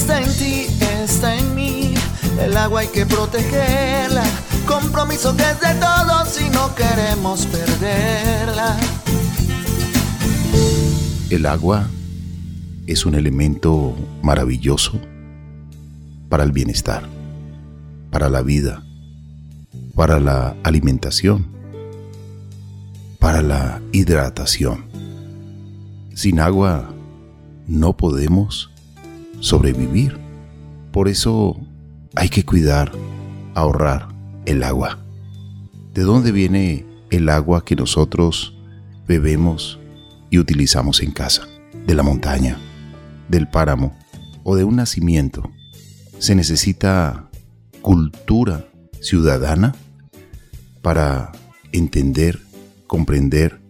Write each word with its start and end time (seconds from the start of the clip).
está 0.00 0.22
en 0.22 0.32
ti, 0.32 0.66
está 1.02 1.36
en 1.36 1.54
mí. 1.54 1.94
El 2.40 2.56
agua 2.56 2.80
hay 2.80 2.88
que 2.88 3.04
protegerla. 3.04 4.24
Compromiso 4.66 5.36
que 5.36 5.42
es 5.42 5.60
de 5.60 5.74
todos 5.74 6.28
si 6.28 6.48
no 6.48 6.74
queremos 6.74 7.46
perderla. 7.46 8.78
El 11.28 11.44
agua 11.44 11.86
es 12.86 13.04
un 13.04 13.14
elemento 13.14 13.94
maravilloso 14.22 14.98
para 16.30 16.44
el 16.44 16.52
bienestar, 16.52 17.02
para 18.10 18.30
la 18.30 18.40
vida, 18.40 18.82
para 19.94 20.18
la 20.18 20.56
alimentación, 20.62 21.46
para 23.18 23.42
la 23.42 23.82
hidratación. 23.92 24.86
Sin 26.14 26.40
agua 26.40 26.88
no 27.66 27.96
podemos 27.96 28.70
sobrevivir. 29.40 30.18
Por 30.92 31.08
eso 31.08 31.58
hay 32.14 32.28
que 32.28 32.44
cuidar, 32.44 32.92
ahorrar 33.54 34.08
el 34.46 34.62
agua. 34.62 34.98
¿De 35.94 36.02
dónde 36.02 36.32
viene 36.32 36.86
el 37.10 37.28
agua 37.28 37.64
que 37.64 37.76
nosotros 37.76 38.54
bebemos 39.06 39.78
y 40.30 40.38
utilizamos 40.38 41.02
en 41.02 41.10
casa? 41.10 41.48
De 41.86 41.94
la 41.94 42.02
montaña, 42.02 42.58
del 43.28 43.48
páramo 43.48 43.96
o 44.44 44.56
de 44.56 44.64
un 44.64 44.76
nacimiento. 44.76 45.50
Se 46.18 46.34
necesita 46.34 47.28
cultura 47.80 48.66
ciudadana 49.00 49.74
para 50.82 51.32
entender, 51.72 52.40
comprender 52.86 53.60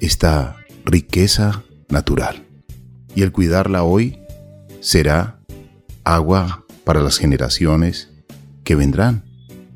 esta 0.00 0.56
riqueza 0.84 1.62
natural. 1.88 2.44
Y 3.14 3.22
el 3.22 3.32
cuidarla 3.32 3.82
hoy 3.82 4.18
será 4.86 5.40
agua 6.04 6.64
para 6.84 7.00
las 7.00 7.18
generaciones 7.18 8.08
que 8.62 8.76
vendrán. 8.76 9.24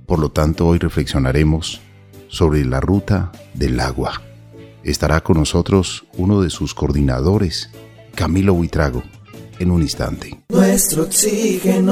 Por 0.07 0.21
lo 0.21 0.31
tanto, 0.31 0.69
hoy 0.69 0.79
reflexionaremos 0.79 1.81
sobre 2.29 2.65
la 2.65 2.79
ruta 2.81 3.33
del 3.53 3.81
agua. 3.81 4.23
Estará 4.85 5.21
con 5.21 5.39
nosotros 5.39 6.07
uno 6.17 6.43
de 6.43 6.51
sus 6.51 6.75
coordinadores, 6.75 7.71
Camilo 8.15 8.53
Huitrago, 8.53 9.03
en 9.59 9.73
un 9.73 9.83
instante. 9.83 10.45
Nuestro 10.49 11.03
oxígeno. 11.03 11.89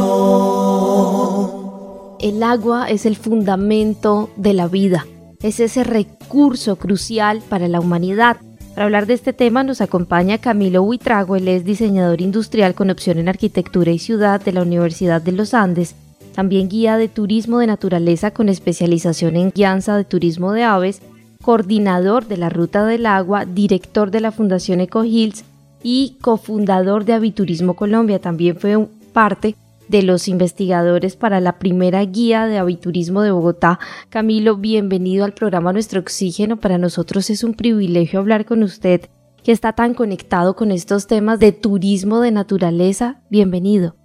El 2.21 2.41
agua 2.45 2.89
es 2.89 3.05
el 3.05 3.17
fundamento 3.17 4.31
de 4.37 4.55
la 4.55 4.69
vida, 4.69 5.09
es 5.43 5.59
ese 5.59 5.83
recurso 5.83 6.77
crucial 6.77 7.43
para 7.49 7.67
la 7.67 7.81
humanidad 7.81 8.37
para 8.79 8.85
hablar 8.85 9.07
de 9.07 9.15
este 9.15 9.33
tema 9.33 9.65
nos 9.65 9.81
acompaña 9.81 10.39
Camilo 10.39 10.85
Huitrago, 10.85 11.35
él 11.35 11.49
es 11.49 11.65
diseñador 11.65 12.21
industrial 12.21 12.77
con 12.77 12.91
opción 12.91 13.19
en 13.19 13.29
arquitectura 13.29 13.91
y 13.91 13.99
ciudad 13.99 14.41
de 14.41 14.53
la 14.53 14.63
Universidad 14.63 15.21
de 15.21 15.33
los 15.33 15.53
Andes, 15.53 15.97
también 16.33 16.69
guía 16.69 16.97
de 16.97 17.09
turismo 17.09 17.59
de 17.59 17.67
naturaleza 17.67 18.31
con 18.31 18.49
especialización 18.49 19.35
en 19.35 19.51
guianza 19.51 19.97
de 19.97 20.05
turismo 20.05 20.53
de 20.53 20.63
aves, 20.63 21.03
coordinador 21.43 22.29
de 22.29 22.37
la 22.37 22.51
Ruta 22.51 22.87
del 22.87 23.07
Agua, 23.07 23.47
director 23.47 24.13
de 24.13 24.21
la 24.21 24.31
Fundación 24.31 24.81
Eco 24.81 25.03
Hills 25.03 25.43
y 25.83 26.17
cofundador 26.21 27.05
de 27.05 27.15
Aviturismo 27.15 27.75
Colombia. 27.75 28.21
También 28.21 28.55
fue 28.55 28.87
parte 29.13 29.57
de 29.89 30.03
los 30.03 30.29
investigadores 30.29 31.17
para 31.17 31.41
la 31.41 31.59
primera 31.59 32.05
guía 32.05 32.47
de 32.47 32.59
aviturismo 32.59 33.23
de 33.23 33.31
Bogotá. 33.31 33.79
Camilo, 34.11 34.57
bienvenido 34.57 35.25
al 35.25 35.33
programa 35.33 35.73
Nuestro 35.73 36.01
Oxígeno. 36.01 36.59
Para 36.59 36.79
nosotros 36.79 37.31
es 37.31 37.43
un 37.43 37.55
privilegio 37.55 38.21
hablar 38.21 38.45
con 38.45 38.63
usted 38.63 39.03
que 39.43 39.53
está 39.53 39.73
tan 39.73 39.95
conectado 39.95 40.57
con 40.57 40.71
estos 40.71 41.07
temas 41.07 41.41
de 41.41 41.53
turismo 41.53 42.21
de 42.21 42.31
naturaleza. 42.31 43.23
Bienvenido. 43.31 43.97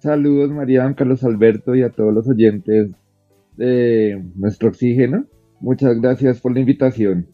Saludos 0.00 0.50
María, 0.50 0.94
Carlos 0.96 1.24
Alberto 1.24 1.74
y 1.74 1.82
a 1.82 1.90
todos 1.90 2.12
los 2.12 2.28
oyentes 2.28 2.90
de 3.56 4.22
Nuestro 4.34 4.68
Oxígeno. 4.68 5.26
Muchas 5.60 6.00
gracias 6.00 6.40
por 6.40 6.52
la 6.52 6.60
invitación. 6.60 7.28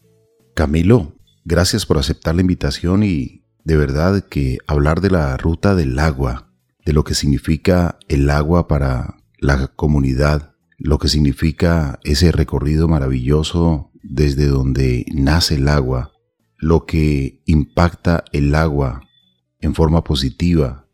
Camilo, 0.53 1.13
gracias 1.45 1.85
por 1.85 1.97
aceptar 1.97 2.35
la 2.35 2.41
invitación 2.41 3.03
y 3.03 3.43
de 3.63 3.77
verdad 3.77 4.23
que 4.29 4.57
hablar 4.67 5.01
de 5.01 5.11
la 5.11 5.35
ruta 5.37 5.75
del 5.75 5.97
agua 5.99 6.46
de 6.87 6.93
lo 6.93 7.03
que 7.03 7.15
significa 7.15 7.99
el 8.07 8.29
agua 8.29 8.69
para 8.69 9.17
la 9.39 9.67
comunidad, 9.67 10.55
lo 10.77 10.99
que 10.99 11.09
significa 11.09 11.99
ese 12.05 12.31
recorrido 12.31 12.87
maravilloso 12.87 13.91
desde 14.03 14.47
donde 14.47 15.05
nace 15.13 15.55
el 15.55 15.67
agua, 15.67 16.13
lo 16.55 16.85
que 16.85 17.41
impacta 17.45 18.23
el 18.31 18.55
agua 18.55 19.01
en 19.59 19.75
forma 19.75 20.05
positiva 20.05 20.87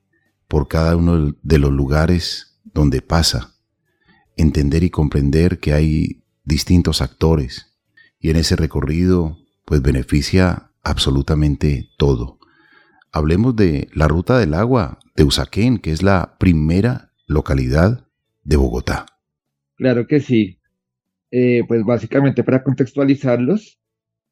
por 0.47 0.67
cada 0.67 0.95
uno 0.95 1.35
de 1.43 1.59
los 1.59 1.71
lugares 1.71 2.59
donde 2.63 3.03
pasa, 3.03 3.53
entender 4.35 4.83
y 4.83 4.89
comprender 4.89 5.59
que 5.59 5.73
hay 5.73 6.23
distintos 6.43 7.03
actores 7.03 7.67
y 8.19 8.31
en 8.31 8.37
ese 8.37 8.55
recorrido 8.55 9.37
pues 9.63 9.83
beneficia 9.83 10.71
absolutamente 10.81 11.91
todo. 11.99 12.39
Hablemos 13.15 13.55
de 13.55 13.89
la 13.93 14.07
ruta 14.07 14.39
del 14.39 14.55
agua 14.55 14.97
de 15.15 15.23
Usaquén, 15.23 15.77
que 15.77 15.91
es 15.91 16.01
la 16.01 16.35
primera 16.39 17.13
localidad 17.27 18.07
de 18.43 18.57
Bogotá. 18.57 19.05
Claro 19.75 20.07
que 20.07 20.19
sí. 20.19 20.59
Eh, 21.29 21.61
pues 21.67 21.83
básicamente 21.83 22.43
para 22.43 22.63
contextualizarlos, 22.63 23.79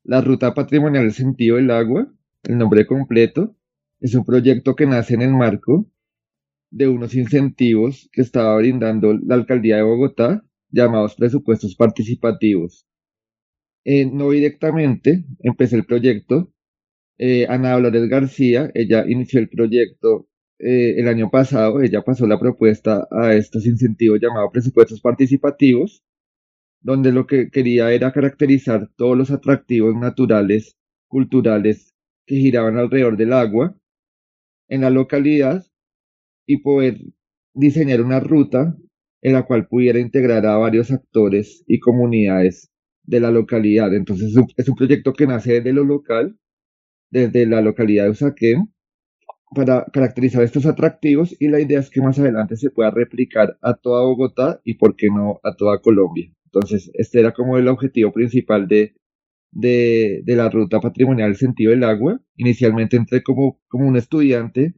la 0.03 0.21
Ruta 0.21 0.55
Patrimonial 0.55 1.03
del 1.03 1.13
Sentido 1.13 1.57
del 1.57 1.69
Agua, 1.69 2.11
el 2.41 2.57
nombre 2.57 2.87
completo, 2.87 3.55
es 3.99 4.15
un 4.15 4.25
proyecto 4.25 4.75
que 4.75 4.87
nace 4.87 5.13
en 5.13 5.21
el 5.21 5.35
marco 5.35 5.87
de 6.71 6.87
unos 6.87 7.13
incentivos 7.13 8.09
que 8.11 8.21
estaba 8.21 8.57
brindando 8.57 9.13
la 9.13 9.35
Alcaldía 9.35 9.75
de 9.75 9.83
Bogotá, 9.83 10.43
llamados 10.71 11.13
presupuestos 11.13 11.75
participativos. 11.75 12.87
Eh, 13.83 14.09
no 14.11 14.31
directamente 14.31 15.23
empecé 15.39 15.75
el 15.75 15.85
proyecto 15.85 16.51
eh, 17.17 17.45
Ana 17.49 17.73
Dolores 17.73 18.09
García, 18.09 18.71
ella 18.73 19.05
inició 19.07 19.39
el 19.39 19.49
proyecto 19.49 20.27
eh, 20.59 20.99
el 20.99 21.07
año 21.07 21.29
pasado, 21.31 21.81
ella 21.81 22.03
pasó 22.03 22.27
la 22.27 22.39
propuesta 22.39 23.07
a 23.11 23.33
estos 23.33 23.65
incentivos 23.65 24.19
llamados 24.21 24.51
presupuestos 24.51 25.01
participativos, 25.01 26.03
donde 26.81 27.11
lo 27.11 27.27
que 27.27 27.49
quería 27.49 27.91
era 27.91 28.11
caracterizar 28.11 28.89
todos 28.95 29.17
los 29.17 29.31
atractivos 29.31 29.95
naturales, 29.95 30.75
culturales 31.07 31.93
que 32.25 32.35
giraban 32.35 32.77
alrededor 32.77 33.17
del 33.17 33.33
agua 33.33 33.75
en 34.67 34.81
la 34.81 34.89
localidad 34.89 35.65
y 36.45 36.57
poder 36.61 36.99
diseñar 37.53 38.01
una 38.01 38.19
ruta 38.19 38.75
en 39.21 39.33
la 39.33 39.43
cual 39.43 39.67
pudiera 39.67 39.99
integrar 39.99 40.45
a 40.45 40.57
varios 40.57 40.91
actores 40.91 41.63
y 41.67 41.79
comunidades 41.79 42.69
de 43.03 43.19
la 43.19 43.31
localidad. 43.31 43.93
Entonces 43.93 44.33
es 44.57 44.69
un 44.69 44.75
proyecto 44.75 45.13
que 45.13 45.27
nace 45.27 45.61
de 45.61 45.73
lo 45.73 45.83
local 45.83 46.37
desde 47.11 47.45
la 47.45 47.61
localidad 47.61 48.05
de 48.05 48.11
Usaquén 48.11 48.73
para 49.53 49.85
caracterizar 49.91 50.43
estos 50.43 50.65
atractivos 50.65 51.35
y 51.39 51.49
la 51.49 51.59
idea 51.59 51.79
es 51.79 51.89
que 51.89 52.01
más 52.01 52.17
adelante 52.17 52.55
se 52.55 52.71
pueda 52.71 52.89
replicar 52.89 53.57
a 53.61 53.73
toda 53.73 54.03
Bogotá 54.03 54.61
y 54.63 54.75
por 54.75 54.95
qué 54.95 55.07
no 55.07 55.39
a 55.43 55.55
toda 55.55 55.81
Colombia. 55.81 56.31
Entonces, 56.45 56.89
este 56.93 57.19
era 57.19 57.33
como 57.33 57.57
el 57.57 57.67
objetivo 57.67 58.11
principal 58.11 58.67
de, 58.67 58.95
de, 59.51 60.23
la 60.25 60.49
ruta 60.49 60.79
patrimonial 60.79 61.35
sentido 61.35 61.71
del 61.71 61.83
agua. 61.83 62.21
Inicialmente 62.37 62.97
entré 62.97 63.23
como, 63.23 63.59
como 63.67 63.87
un 63.87 63.97
estudiante 63.97 64.75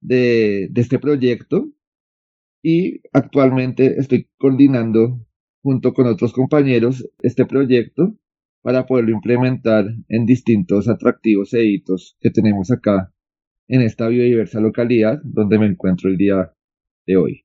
de, 0.00 0.68
de 0.70 0.80
este 0.80 0.98
proyecto 0.98 1.68
y 2.62 3.00
actualmente 3.12 3.98
estoy 3.98 4.28
coordinando 4.38 5.24
junto 5.62 5.92
con 5.92 6.06
otros 6.06 6.32
compañeros 6.32 7.08
este 7.20 7.46
proyecto 7.46 8.16
para 8.62 8.86
poderlo 8.86 9.12
implementar 9.12 9.86
en 10.08 10.26
distintos 10.26 10.88
atractivos 10.88 11.54
e 11.54 11.64
hitos 11.64 12.16
que 12.20 12.30
tenemos 12.30 12.70
acá 12.70 13.12
en 13.68 13.82
esta 13.82 14.08
biodiversa 14.08 14.60
localidad 14.60 15.20
donde 15.22 15.58
me 15.58 15.66
encuentro 15.66 16.10
el 16.10 16.16
día 16.16 16.52
de 17.06 17.16
hoy. 17.16 17.44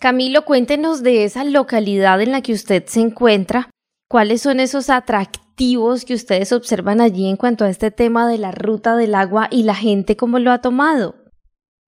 Camilo, 0.00 0.44
cuéntenos 0.44 1.02
de 1.02 1.24
esa 1.24 1.44
localidad 1.44 2.20
en 2.20 2.32
la 2.32 2.42
que 2.42 2.52
usted 2.52 2.84
se 2.86 3.00
encuentra. 3.00 3.70
¿Cuáles 4.08 4.42
son 4.42 4.60
esos 4.60 4.90
atractivos 4.90 6.04
que 6.04 6.14
ustedes 6.14 6.52
observan 6.52 7.00
allí 7.00 7.28
en 7.28 7.36
cuanto 7.36 7.64
a 7.64 7.70
este 7.70 7.90
tema 7.90 8.28
de 8.28 8.38
la 8.38 8.52
ruta 8.52 8.96
del 8.96 9.14
agua 9.14 9.48
y 9.50 9.62
la 9.62 9.74
gente 9.74 10.16
cómo 10.16 10.38
lo 10.38 10.50
ha 10.50 10.60
tomado? 10.60 11.16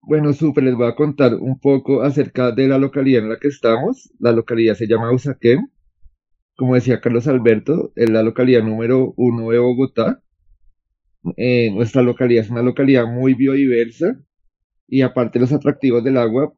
Bueno, 0.03 0.33
súper, 0.33 0.65
les 0.65 0.77
voy 0.77 0.87
a 0.87 0.95
contar 0.95 1.35
un 1.35 1.59
poco 1.59 2.03
acerca 2.03 2.53
de 2.53 2.69
la 2.69 2.79
localidad 2.79 3.25
en 3.25 3.29
la 3.29 3.39
que 3.39 3.49
estamos. 3.49 4.11
La 4.21 4.33
localidad 4.33 4.75
se 4.75 4.87
llama 4.87 5.13
Usaquén 5.13 5.71
como 6.57 6.75
decía 6.75 7.01
Carlos 7.01 7.29
Alberto, 7.29 7.93
es 7.97 8.11
la 8.11 8.23
localidad 8.23 8.63
número 8.63 9.15
uno 9.17 9.51
de 9.51 9.59
Bogotá. 9.59 10.23
Eh, 11.37 11.71
nuestra 11.73 12.03
localidad 12.03 12.45
es 12.45 12.51
una 12.51 12.63
localidad 12.63 13.07
muy 13.07 13.35
biodiversa 13.35 14.19
y 14.89 15.03
aparte 15.03 15.39
de 15.39 15.45
los 15.45 15.53
atractivos 15.53 16.03
del 16.05 16.17
agua, 16.17 16.55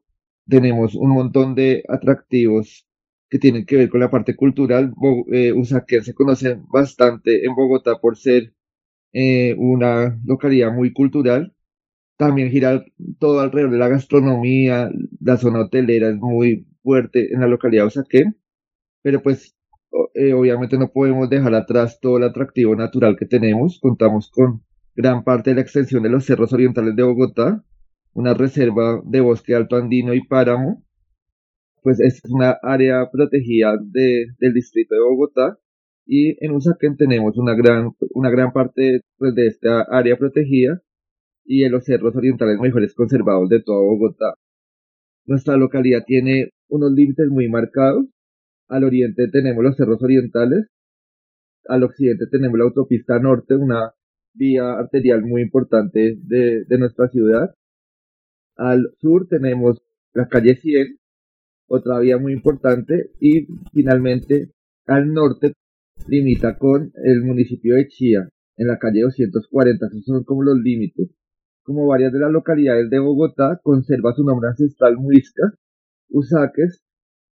tenemos 0.47 0.95
un 0.95 1.11
montón 1.11 1.55
de 1.55 1.83
atractivos 1.89 2.87
que 3.29 3.39
tienen 3.39 3.65
que 3.65 3.77
ver 3.77 3.89
con 3.89 3.99
la 3.99 4.09
parte 4.09 4.35
cultural. 4.35 4.93
Eh, 5.31 5.53
Usaquén 5.53 6.03
se 6.03 6.13
conoce 6.13 6.57
bastante 6.71 7.45
en 7.45 7.55
Bogotá 7.55 7.99
por 7.99 8.17
ser 8.17 8.53
eh, 9.13 9.55
una 9.57 10.19
localidad 10.25 10.73
muy 10.73 10.93
cultural. 10.93 11.53
También 12.17 12.51
gira 12.51 12.83
todo 13.19 13.39
alrededor 13.41 13.71
de 13.71 13.77
la 13.79 13.87
gastronomía, 13.89 14.91
la 15.21 15.37
zona 15.37 15.61
hotelera 15.61 16.09
es 16.09 16.17
muy 16.17 16.67
fuerte 16.83 17.33
en 17.33 17.41
la 17.41 17.47
localidad 17.47 17.83
de 17.83 17.87
Usaquén, 17.87 18.37
pero 19.01 19.21
pues 19.21 19.55
eh, 20.13 20.33
obviamente 20.33 20.77
no 20.77 20.91
podemos 20.91 21.29
dejar 21.29 21.53
atrás 21.55 21.99
todo 21.99 22.17
el 22.17 22.23
atractivo 22.23 22.75
natural 22.75 23.15
que 23.17 23.25
tenemos. 23.25 23.79
Contamos 23.81 24.29
con 24.31 24.63
gran 24.95 25.23
parte 25.23 25.51
de 25.51 25.55
la 25.57 25.61
extensión 25.61 26.03
de 26.03 26.09
los 26.09 26.25
cerros 26.25 26.53
orientales 26.53 26.95
de 26.95 27.03
Bogotá, 27.03 27.63
una 28.13 28.33
reserva 28.33 29.01
de 29.05 29.21
bosque 29.21 29.55
alto 29.55 29.75
andino 29.75 30.13
y 30.13 30.25
páramo, 30.25 30.83
pues 31.81 31.99
es 31.99 32.21
una 32.29 32.57
área 32.61 33.09
protegida 33.11 33.77
del 33.81 34.53
distrito 34.53 34.95
de 34.95 35.01
Bogotá 35.01 35.57
y 36.05 36.43
en 36.43 36.51
Usaquén 36.55 36.97
tenemos 36.97 37.37
una 37.37 37.53
gran, 37.55 37.91
una 38.15 38.29
gran 38.29 38.51
parte 38.51 39.01
pues, 39.17 39.35
de 39.35 39.47
esta 39.47 39.83
área 39.83 40.17
protegida 40.17 40.81
y 41.45 41.63
en 41.63 41.71
los 41.71 41.85
cerros 41.85 42.15
orientales 42.15 42.59
mejores 42.59 42.93
conservados 42.93 43.47
de 43.49 43.61
toda 43.61 43.81
Bogotá. 43.81 44.33
Nuestra 45.25 45.55
localidad 45.57 46.03
tiene 46.05 46.49
unos 46.67 46.91
límites 46.91 47.27
muy 47.29 47.47
marcados. 47.47 48.05
Al 48.69 48.83
oriente 48.83 49.27
tenemos 49.29 49.63
los 49.63 49.75
cerros 49.75 50.01
orientales, 50.03 50.67
al 51.67 51.83
occidente 51.83 52.27
tenemos 52.27 52.57
la 52.57 52.65
autopista 52.65 53.19
norte, 53.19 53.55
una 53.55 53.93
vía 54.33 54.73
arterial 54.73 55.23
muy 55.23 55.41
importante 55.41 56.17
de, 56.21 56.65
nuestra 56.77 57.09
ciudad. 57.09 57.53
Al 58.55 58.91
sur 58.99 59.27
tenemos 59.27 59.81
la 60.13 60.27
calle 60.27 60.55
100, 60.55 60.99
otra 61.67 61.99
vía 61.99 62.19
muy 62.19 62.31
importante, 62.31 63.09
y 63.19 63.47
finalmente 63.73 64.51
al 64.85 65.13
norte 65.13 65.53
limita 66.07 66.57
con 66.59 66.91
el 67.03 67.23
municipio 67.23 67.75
de 67.75 67.87
Chía, 67.87 68.29
en 68.55 68.67
la 68.67 68.77
calle 68.77 69.01
240, 69.01 69.87
esos 69.87 70.05
son 70.05 70.23
como 70.23 70.43
los 70.43 70.57
límites. 70.57 71.09
Como 71.63 71.87
varias 71.87 72.13
de 72.13 72.19
las 72.19 72.31
localidades 72.31 72.89
de 72.89 72.99
Bogotá, 72.99 73.59
conserva 73.63 74.13
su 74.13 74.23
nombre 74.23 74.49
ancestral 74.49 74.97
muisca. 74.97 75.53
Usaques 76.09 76.83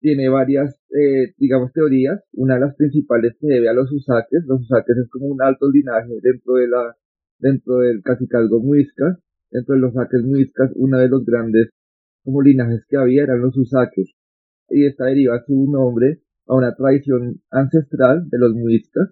tiene 0.00 0.28
varias, 0.28 0.74
eh, 0.90 1.34
digamos, 1.36 1.72
teorías. 1.72 2.20
Una 2.32 2.54
de 2.54 2.60
las 2.60 2.74
principales 2.74 3.36
se 3.38 3.46
debe 3.46 3.68
a 3.68 3.74
los 3.74 3.92
usaques. 3.92 4.44
Los 4.46 4.62
usaques 4.62 4.96
es 4.96 5.08
como 5.10 5.26
un 5.26 5.42
alto 5.42 5.70
linaje 5.70 6.18
dentro 6.22 6.54
de 6.54 6.68
la, 6.68 6.96
dentro 7.38 7.78
del 7.78 8.02
cacicalgo 8.02 8.60
muisca. 8.60 9.18
Dentro 9.50 9.74
de 9.74 9.80
los 9.80 9.92
usaques 9.92 10.22
muiscas, 10.22 10.70
uno 10.74 10.98
de 10.98 11.08
los 11.08 11.24
grandes 11.24 11.70
como 12.24 12.42
linajes 12.42 12.84
que 12.88 12.96
había 12.96 13.24
eran 13.24 13.40
los 13.40 13.56
usaques. 13.56 14.12
Y 14.68 14.86
esta 14.86 15.06
deriva 15.06 15.42
su 15.46 15.70
nombre 15.70 16.20
a 16.46 16.54
una 16.54 16.74
tradición 16.74 17.40
ancestral 17.50 18.28
de 18.28 18.38
los 18.38 18.54
muiscas, 18.54 19.08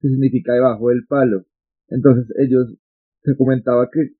que 0.00 0.08
significa 0.08 0.54
debajo 0.54 0.88
del 0.88 1.06
palo. 1.06 1.44
Entonces 1.88 2.26
ellos 2.38 2.74
se 3.22 3.36
comentaba 3.36 3.88
que 3.90 4.10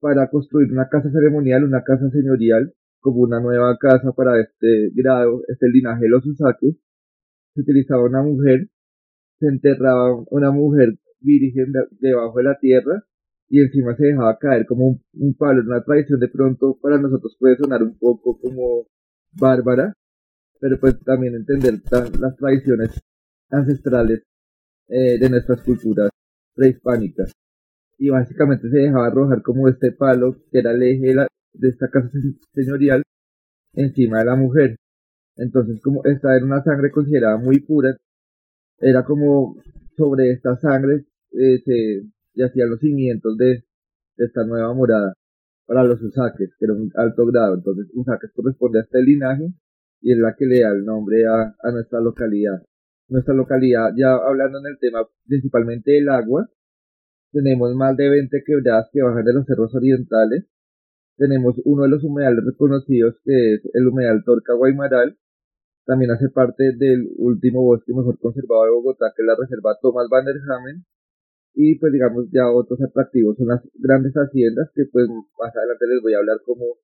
para 0.00 0.28
construir 0.28 0.70
una 0.72 0.88
casa 0.88 1.10
ceremonial, 1.10 1.64
una 1.64 1.82
casa 1.82 2.10
señorial, 2.10 2.72
como 3.06 3.20
una 3.20 3.38
nueva 3.38 3.76
casa 3.78 4.10
para 4.10 4.40
este 4.40 4.90
grado, 4.92 5.42
este 5.46 5.68
linaje 5.68 6.02
de 6.02 6.08
los 6.08 6.26
usaques, 6.26 6.74
se 7.54 7.60
utilizaba 7.60 8.02
una 8.02 8.20
mujer, 8.20 8.68
se 9.38 9.46
enterraba 9.46 10.24
una 10.28 10.50
mujer 10.50 10.98
virgen 11.20 11.72
debajo 12.00 12.38
de 12.38 12.44
la 12.44 12.58
tierra 12.58 13.04
y 13.48 13.62
encima 13.62 13.94
se 13.94 14.06
dejaba 14.06 14.36
caer 14.38 14.66
como 14.66 14.88
un, 14.88 15.04
un 15.12 15.34
palo. 15.34 15.62
Una 15.62 15.84
tradición 15.84 16.18
de 16.18 16.26
pronto 16.26 16.76
para 16.82 16.98
nosotros 16.98 17.36
puede 17.38 17.56
sonar 17.56 17.80
un 17.84 17.96
poco 17.96 18.40
como 18.40 18.88
bárbara, 19.32 19.92
pero 20.58 20.80
pues 20.80 20.98
también 21.04 21.36
entender 21.36 21.80
las 22.18 22.36
tradiciones 22.36 23.00
ancestrales 23.50 24.24
eh, 24.88 25.16
de 25.16 25.30
nuestras 25.30 25.62
culturas 25.62 26.10
prehispánicas. 26.56 27.30
Y 27.98 28.10
básicamente 28.10 28.68
se 28.68 28.78
dejaba 28.78 29.06
arrojar 29.06 29.42
como 29.42 29.68
este 29.68 29.92
palo, 29.92 30.34
que 30.50 30.58
era 30.58 30.72
el 30.72 30.82
eje 30.82 31.14
de, 31.14 31.26
esta 31.60 31.88
casa 31.90 32.10
señorial, 32.54 33.02
encima 33.74 34.20
de 34.20 34.24
la 34.24 34.36
mujer. 34.36 34.76
Entonces, 35.36 35.80
como 35.82 36.04
esta 36.04 36.34
era 36.36 36.44
una 36.44 36.62
sangre 36.62 36.90
considerada 36.90 37.36
muy 37.36 37.60
pura, 37.60 37.96
era 38.78 39.04
como 39.04 39.56
sobre 39.96 40.32
esta 40.32 40.56
sangre 40.56 41.06
eh, 41.32 41.58
se, 41.64 42.44
hacían 42.44 42.70
los 42.70 42.80
cimientos 42.80 43.36
de, 43.36 43.64
esta 44.16 44.44
nueva 44.44 44.72
morada 44.72 45.12
para 45.66 45.84
los 45.84 46.00
usaques, 46.02 46.50
que 46.58 46.64
era 46.64 46.74
un 46.74 46.90
alto 46.94 47.26
grado. 47.26 47.54
Entonces, 47.54 47.86
usaques 47.94 48.30
corresponde 48.34 48.78
a 48.78 48.82
este 48.82 49.02
linaje 49.02 49.52
y 50.00 50.12
es 50.12 50.18
la 50.18 50.34
que 50.34 50.46
le 50.46 50.60
da 50.60 50.70
el 50.70 50.84
nombre 50.84 51.26
a, 51.26 51.54
a 51.60 51.70
nuestra 51.70 52.00
localidad. 52.00 52.62
Nuestra 53.08 53.34
localidad, 53.34 53.90
ya 53.96 54.14
hablando 54.14 54.58
en 54.58 54.66
el 54.66 54.78
tema 54.78 55.06
principalmente 55.26 55.92
del 55.92 56.08
agua, 56.08 56.48
tenemos 57.30 57.74
más 57.74 57.96
de 57.96 58.08
20 58.08 58.42
quebradas 58.44 58.88
que 58.92 59.02
bajan 59.02 59.24
de 59.24 59.34
los 59.34 59.46
cerros 59.46 59.74
orientales. 59.74 60.46
Tenemos 61.16 61.56
uno 61.64 61.84
de 61.84 61.88
los 61.88 62.04
humedales 62.04 62.44
reconocidos 62.44 63.16
que 63.24 63.54
es 63.54 63.60
el 63.72 63.88
humedal 63.88 64.22
Torca 64.24 64.54
Guaymaral. 64.54 65.16
También 65.86 66.10
hace 66.10 66.28
parte 66.28 66.76
del 66.76 67.08
último 67.16 67.62
bosque 67.62 67.94
mejor 67.94 68.18
conservado 68.18 68.64
de 68.64 68.70
Bogotá, 68.70 69.12
que 69.16 69.22
es 69.22 69.26
la 69.26 69.36
reserva 69.38 69.78
Thomas 69.80 70.08
Van 70.10 70.24
der 70.24 70.36
Hamen. 70.50 70.84
Y 71.54 71.78
pues 71.78 71.92
digamos 71.92 72.26
ya 72.32 72.50
otros 72.52 72.78
atractivos 72.82 73.36
son 73.38 73.48
las 73.48 73.62
grandes 73.74 74.12
haciendas 74.12 74.70
que 74.74 74.84
pues 74.92 75.08
más 75.08 75.56
adelante 75.56 75.86
les 75.88 76.02
voy 76.02 76.12
a 76.12 76.18
hablar 76.18 76.38
como 76.44 76.76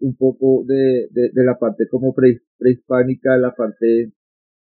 un 0.00 0.16
poco 0.16 0.64
de, 0.64 1.08
de, 1.10 1.44
la 1.44 1.58
parte 1.58 1.88
como 1.88 2.14
prehispánica, 2.14 3.36
la 3.38 3.56
parte 3.56 4.12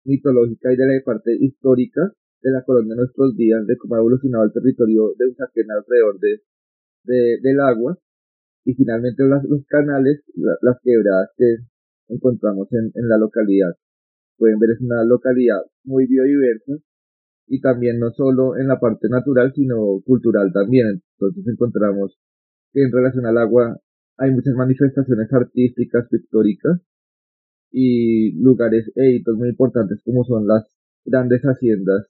mitológica 0.06 0.74
y 0.74 0.76
de 0.76 0.86
la 0.88 1.04
parte 1.06 1.38
histórica 1.40 2.12
de 2.42 2.52
la 2.52 2.64
colonia 2.64 2.96
de 2.96 3.02
nuestros 3.02 3.36
días, 3.36 3.66
de 3.68 3.78
cómo 3.78 3.96
ha 3.96 4.00
evolucionado 4.00 4.46
el 4.46 4.54
territorio 4.54 5.14
de 5.18 5.26
Usaquén 5.28 5.70
alrededor 5.70 6.20
de, 6.20 6.42
de, 7.04 7.40
del 7.42 7.60
agua, 7.60 8.00
y 8.68 8.74
finalmente 8.74 9.24
los 9.24 9.66
canales, 9.66 10.25
las 10.36 10.75
quebradas 10.84 11.30
que 11.38 11.56
encontramos 12.10 12.68
en, 12.74 12.92
en 12.96 13.08
la 13.08 13.18
localidad. 13.18 13.72
Pueden 14.38 14.60
ver, 14.60 14.72
es 14.72 14.81
una 14.81 15.06
localidad 15.06 15.62
muy 15.86 16.06
biodiversa, 16.06 16.74
y 17.48 17.62
también 17.62 17.98
no 17.98 18.12
solo 18.12 18.58
en 18.58 18.68
la 18.68 18.78
parte 18.78 19.08
natural, 19.08 19.54
sino 19.56 20.02
cultural 20.06 20.52
también. 20.52 21.02
Entonces 21.18 21.48
encontramos 21.48 22.19
que 22.74 22.84
en 22.84 22.92
relación 22.92 23.25
al 23.25 23.38
agua 23.38 23.80
hay 24.18 24.31
muchas 24.31 24.54
manifestaciones 24.56 25.31
artísticas, 25.31 26.10
pictóricas 26.10 26.81
y 27.72 28.34
lugares 28.34 28.92
e 28.96 29.16
hitos 29.16 29.38
muy 29.38 29.48
importantes 29.48 30.02
como 30.04 30.25
son 30.25 30.46
las 30.46 30.66
grandes 31.06 31.42
haciendas 31.44 32.08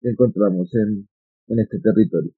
que 0.00 0.10
encontramos 0.10 0.72
en, 0.72 1.08
en 1.48 1.58
este 1.58 1.80
territorio. 1.80 2.30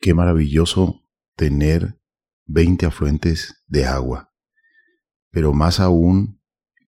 Qué 0.00 0.14
maravilloso 0.14 1.02
tener 1.34 1.96
20 2.46 2.86
afluentes 2.86 3.62
de 3.66 3.86
agua, 3.86 4.32
pero 5.30 5.52
más 5.52 5.80
aún 5.80 6.40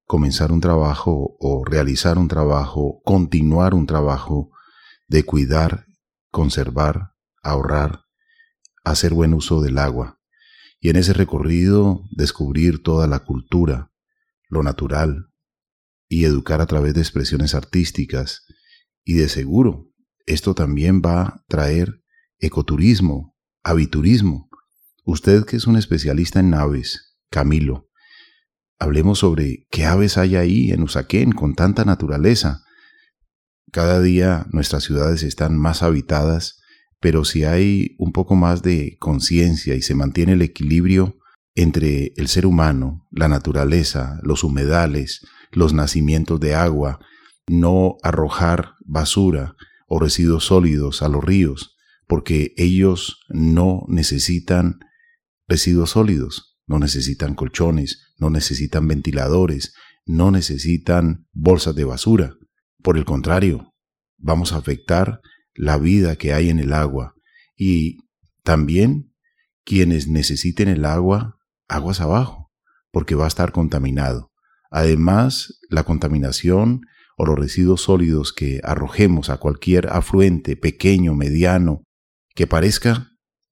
comenzar 0.05 0.53
un 0.53 0.61
trabajo 0.61 1.37
o 1.39 1.65
realizar 1.65 2.19
un 2.19 2.29
trabajo, 2.29 3.01
continuar 3.05 3.75
un 3.75 3.87
trabajo 3.87 4.51
de 5.07 5.25
cuidar, 5.25 5.87
conservar, 6.31 7.15
ahorrar, 7.43 8.05
hacer 8.85 9.13
buen 9.13 9.35
uso 9.35 9.61
del 9.61 9.79
agua 9.79 10.19
y 10.81 10.91
en 10.91 10.97
ese 10.97 11.13
recorrido 11.13 12.05
descubrir 12.11 12.83
toda 12.83 13.07
la 13.07 13.21
cultura, 13.21 13.93
lo 14.49 14.63
natural, 14.63 15.29
y 16.09 16.25
educar 16.25 16.61
a 16.61 16.67
través 16.67 16.95
de 16.95 17.01
expresiones 17.01 17.55
artísticas. 17.55 18.47
Y 19.05 19.15
de 19.15 19.29
seguro, 19.29 19.91
esto 20.27 20.55
también 20.55 21.03
va 21.05 21.23
a 21.23 21.45
traer 21.49 22.03
ecoturismo, 22.39 23.37
aviturismo. 23.63 24.48
Usted 25.11 25.47
que 25.47 25.57
es 25.57 25.67
un 25.67 25.77
especialista 25.77 26.41
en 26.41 26.53
aves, 26.53 27.17
Camilo, 27.31 27.89
hablemos 28.79 29.21
sobre 29.21 29.67
qué 29.71 29.87
aves 29.87 30.19
hay 30.19 30.37
ahí 30.37 30.71
en 30.71 30.83
Usaquén 30.83 31.33
con 31.33 31.55
tanta 31.55 31.87
naturaleza. 31.87 32.63
Cada 33.73 34.03
día 34.03 34.47
nuestras 34.51 34.85
ciudades 34.85 35.23
están 35.23 35.57
más 35.57 35.83
habitadas 35.83 36.59
pero 37.01 37.25
si 37.25 37.45
hay 37.45 37.95
un 37.99 38.13
poco 38.13 38.35
más 38.35 38.63
de 38.63 38.97
conciencia 38.99 39.75
y 39.75 39.83
se 39.83 39.95
mantiene 39.95 40.33
el 40.33 40.43
equilibrio 40.43 41.19
entre 41.55 42.13
el 42.17 42.29
ser 42.29 42.47
humano, 42.47 43.07
la 43.11 43.29
naturaleza, 43.29 44.19
los 44.23 44.45
humedales, 44.45 45.27
los 45.53 45.73
nacimientos 45.73 46.41
de 46.41 46.55
agua, 46.55 46.99
no 47.47 47.97
arrojar 48.03 48.75
basura 48.85 49.57
o 49.87 49.99
residuos 50.01 50.45
sólidos 50.45 51.03
a 51.03 51.09
los 51.09 51.25
ríos, 51.25 51.77
porque 52.07 52.53
ellos 52.57 53.21
no 53.29 53.85
necesitan 53.89 54.81
residuos 55.49 55.91
sólidos, 55.91 56.59
no 56.67 56.79
necesitan 56.79 57.35
colchones, 57.35 58.13
no 58.19 58.31
necesitan 58.31 58.87
ventiladores, 58.87 59.75
no 60.05 60.31
necesitan 60.31 61.27
bolsas 61.33 61.75
de 61.75 61.85
basura. 61.85 62.35
Por 62.83 62.99
el 62.99 63.05
contrario, 63.05 63.75
vamos 64.19 64.53
a 64.53 64.57
afectar 64.57 65.21
la 65.55 65.79
vida 65.79 66.17
que 66.17 66.33
hay 66.33 66.51
en 66.51 66.59
el 66.59 66.73
agua 66.73 67.15
y 67.57 67.99
también 68.45 69.13
quienes 69.65 70.09
necesiten 70.09 70.69
el 70.69 70.85
agua, 70.85 71.39
aguas 71.69 72.01
abajo, 72.01 72.51
porque 72.91 73.15
va 73.15 73.25
a 73.25 73.29
estar 73.29 73.53
contaminado. 73.53 74.31
Además, 74.71 75.59
la 75.71 75.83
contaminación 75.83 76.83
o 77.17 77.27
los 77.27 77.39
residuos 77.39 77.83
sólidos 77.83 78.33
que 78.33 78.61
arrojemos 78.63 79.29
a 79.29 79.39
cualquier 79.39 79.89
afluente 79.89 80.57
pequeño, 80.57 81.15
mediano, 81.15 81.83
que 82.35 82.47
parezca, 82.47 83.11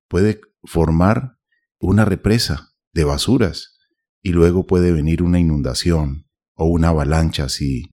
puede 0.09 0.41
formar 0.63 1.36
una 1.81 2.05
represa 2.05 2.71
de 2.93 3.05
basuras 3.05 3.79
y 4.23 4.33
luego 4.33 4.67
puede 4.67 4.93
venir 4.93 5.23
una 5.23 5.39
inundación 5.39 6.27
o 6.55 6.67
una 6.67 6.89
avalancha 6.89 7.49
si 7.49 7.91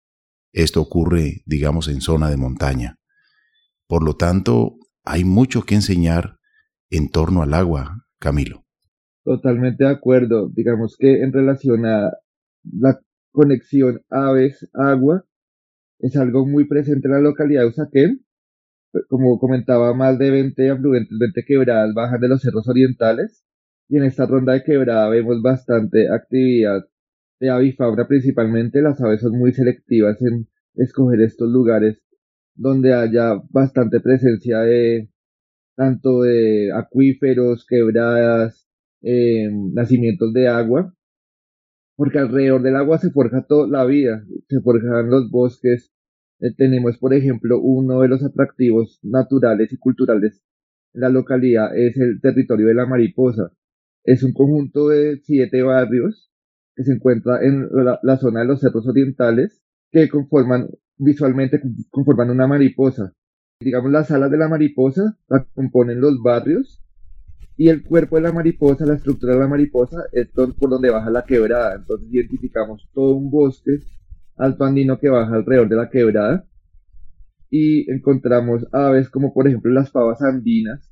esto 0.52 0.82
ocurre, 0.82 1.42
digamos, 1.46 1.88
en 1.88 2.02
zona 2.02 2.30
de 2.30 2.38
montaña. 2.38 2.98
Por 3.88 4.04
lo 4.04 4.16
tanto, 4.16 4.78
hay 5.04 5.24
mucho 5.24 5.64
que 5.64 5.76
enseñar 5.76 6.38
en 6.90 7.10
torno 7.10 7.42
al 7.42 7.54
agua, 7.54 8.06
Camilo. 8.20 8.64
Totalmente 9.24 9.84
de 9.84 9.90
acuerdo. 9.90 10.50
Digamos 10.50 10.96
que 10.98 11.24
en 11.24 11.34
relación 11.34 11.86
a 11.86 12.12
la 12.64 13.00
conexión 13.32 14.02
aves-agua, 14.10 15.26
es 16.00 16.16
algo 16.18 16.46
muy 16.46 16.66
presente 16.68 17.08
en 17.08 17.14
la 17.14 17.20
localidad 17.20 17.62
de 17.62 17.68
Usaquén. 17.68 18.26
Como 19.10 19.40
comentaba, 19.40 19.94
más 19.94 20.20
de 20.20 20.30
20 20.30 20.70
afluentes, 20.70 21.18
20 21.18 21.44
quebradas 21.46 21.94
bajan 21.94 22.22
de 22.22 22.28
los 22.28 22.42
cerros 22.42 22.68
orientales. 22.68 23.44
Y 23.94 23.98
en 23.98 24.06
esta 24.06 24.26
ronda 24.26 24.54
de 24.54 24.64
quebrada 24.64 25.08
vemos 25.08 25.44
bastante 25.44 26.10
actividad 26.10 26.84
de 27.40 27.52
avifauna 27.52 28.08
principalmente. 28.08 28.82
Las 28.82 29.00
aves 29.00 29.22
son 29.22 29.38
muy 29.38 29.54
selectivas 29.54 30.20
en 30.24 30.48
escoger 30.74 31.22
estos 31.22 31.48
lugares 31.52 32.02
donde 32.56 32.92
haya 32.92 33.36
bastante 33.52 34.00
presencia 34.00 34.62
de 34.62 35.12
tanto 35.76 36.24
de 36.24 36.72
acuíferos, 36.74 37.68
quebradas, 37.70 38.68
eh, 39.04 39.52
nacimientos 39.52 40.34
de 40.34 40.48
agua, 40.48 40.92
porque 41.96 42.18
alrededor 42.18 42.64
del 42.64 42.78
agua 42.78 42.98
se 42.98 43.12
forja 43.12 43.46
toda 43.48 43.68
la 43.68 43.86
vida, 43.86 44.26
se 44.50 44.60
forjan 44.62 45.12
los 45.12 45.30
bosques. 45.30 45.94
Eh, 46.40 46.52
tenemos, 46.58 46.98
por 46.98 47.14
ejemplo, 47.14 47.60
uno 47.62 48.02
de 48.02 48.08
los 48.08 48.24
atractivos 48.24 49.00
naturales 49.04 49.72
y 49.72 49.78
culturales 49.78 50.42
en 50.96 51.02
la 51.02 51.10
localidad 51.10 51.78
es 51.78 51.96
el 51.98 52.20
territorio 52.22 52.66
de 52.66 52.74
la 52.74 52.88
mariposa. 52.88 53.52
Es 54.04 54.24
un 54.24 54.34
conjunto 54.34 54.90
de 54.90 55.20
siete 55.24 55.62
barrios 55.62 56.32
que 56.76 56.84
se 56.84 56.94
encuentra 56.94 57.44
en 57.44 57.70
la, 58.02 58.18
zona 58.18 58.42
de 58.42 58.48
los 58.48 58.60
cerros 58.60 58.88
orientales 58.88 59.62
que 59.92 60.10
conforman 60.10 60.70
visualmente 60.98 61.62
conforman 61.90 62.30
una 62.30 62.48
mariposa. 62.48 63.14
Digamos, 63.60 63.92
las 63.92 64.12
alas 64.12 64.32
de 64.32 64.38
la 64.38 64.50
mariposa 64.50 65.18
la 65.28 65.46
componen 65.54 66.02
los 66.02 66.22
barrios 66.22 66.84
y 67.56 67.70
el 67.70 67.84
cuerpo 67.84 68.16
de 68.16 68.24
la 68.24 68.32
mariposa, 68.32 68.86
la 68.86 68.96
estructura 68.96 69.34
de 69.34 69.40
la 69.40 69.48
mariposa, 69.48 70.04
es 70.12 70.30
por 70.30 70.70
donde 70.70 70.90
baja 70.90 71.10
la 71.10 71.24
quebrada. 71.24 71.76
Entonces 71.76 72.08
identificamos 72.12 72.90
todo 72.94 73.16
un 73.16 73.30
bosque 73.30 73.80
alto 74.36 74.64
andino 74.64 75.00
que 75.00 75.10
baja 75.10 75.36
alrededor 75.36 75.70
de 75.70 75.76
la 75.76 75.90
quebrada 75.90 76.48
y 77.50 77.90
encontramos 77.92 78.66
aves 78.72 79.10
como 79.10 79.32
por 79.32 79.48
ejemplo 79.48 79.72
las 79.72 79.92
pavas 79.92 80.22
andinas, 80.24 80.90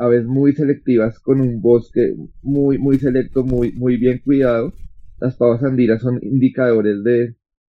aves 0.00 0.24
muy 0.24 0.54
selectivas 0.54 1.20
con 1.20 1.40
un 1.40 1.60
bosque 1.60 2.14
muy 2.42 2.78
muy 2.78 2.98
selecto, 2.98 3.44
muy 3.44 3.72
muy 3.72 3.96
bien 3.98 4.20
cuidado. 4.24 4.72
Las 5.20 5.36
pavas 5.36 5.62
andinas 5.62 6.00
son 6.00 6.18
indicadores 6.22 7.04
de 7.04 7.36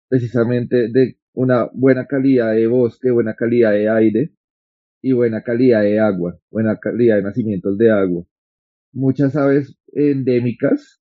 precisamente 0.09 0.88
de 0.88 1.19
una 1.35 1.69
buena 1.73 2.07
calidad 2.07 2.52
de 2.52 2.67
bosque, 2.69 3.11
buena 3.11 3.35
calidad 3.35 3.73
de 3.73 3.88
aire 3.88 4.33
y 5.00 5.12
buena 5.12 5.43
calidad 5.43 5.83
de 5.83 5.99
agua, 5.99 6.38
buena 6.50 6.79
calidad 6.79 7.17
de 7.17 7.23
nacimientos 7.23 7.76
de 7.76 7.91
agua. 7.91 8.25
Muchas 8.93 9.35
aves 9.37 9.76
endémicas. 9.93 11.00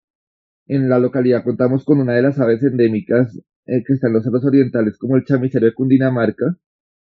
En 0.66 0.88
la 0.88 0.98
localidad 0.98 1.44
contamos 1.44 1.84
con 1.84 2.00
una 2.00 2.14
de 2.14 2.22
las 2.22 2.38
aves 2.38 2.62
endémicas 2.62 3.36
eh, 3.66 3.82
que 3.84 3.92
están 3.92 4.10
en 4.10 4.14
los 4.14 4.24
cerros 4.24 4.44
orientales, 4.44 4.96
como 4.96 5.16
el 5.16 5.24
chamisero 5.24 5.66
de 5.66 5.74
Cundinamarca. 5.74 6.56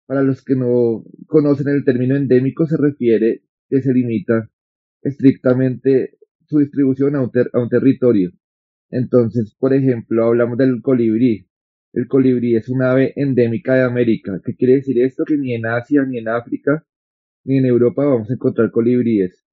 Para 0.07 0.23
los 0.23 0.43
que 0.43 0.57
no 0.57 1.05
conocen 1.27 1.69
el 1.69 1.85
término 1.85 2.17
endémico, 2.17 2.67
se 2.67 2.77
refiere 2.77 3.43
que 3.71 3.81
se 3.81 3.95
limita 3.95 4.51
estrictamente 5.03 6.19
su 6.47 6.59
distribución 6.59 7.17
a 7.17 7.23
un, 7.23 7.31
a 7.53 7.59
un 7.59 7.69
territorio. 7.69 8.33
Entonces, 8.91 9.55
por 9.59 9.73
ejemplo, 9.73 10.25
hablamos 10.25 10.59
del 10.59 10.83
colibrí. 10.83 11.47
El 11.93 12.09
colibrí 12.09 12.57
es 12.57 12.69
una 12.69 12.93
ave 12.93 13.13
endémica 13.17 13.75
de 13.75 13.83
América. 13.83 14.41
¿Qué 14.45 14.55
quiere 14.55 14.75
decir 14.75 15.01
esto? 15.01 15.25
Que 15.25 15.39
ni 15.39 15.55
en 15.55 15.67
Asia, 15.67 16.05
ni 16.05 16.19
en 16.19 16.29
África, 16.29 16.85
ni 17.45 17.59
en 17.59 17.67
Europa 17.67 18.05
vamos 18.05 18.31
a 18.31 18.35
encontrar 18.35 18.71
colibríes. 18.71 19.45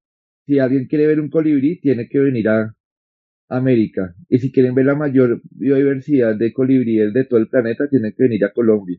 Si 0.46 0.58
alguien 0.58 0.86
quiere 0.86 1.06
ver 1.06 1.20
un 1.20 1.30
colibrí, 1.30 1.80
tiene 1.80 2.08
que 2.08 2.18
venir 2.18 2.48
a 2.48 2.74
América. 3.48 4.14
Y 4.28 4.38
si 4.38 4.52
quieren 4.52 4.74
ver 4.74 4.86
la 4.86 4.94
mayor 4.94 5.40
biodiversidad 5.50 6.36
de 6.36 6.52
colibríes 6.52 7.12
de 7.12 7.24
todo 7.24 7.40
el 7.40 7.48
planeta, 7.48 7.88
tienen 7.88 8.12
que 8.16 8.24
venir 8.24 8.44
a 8.44 8.52
Colombia. 8.52 8.98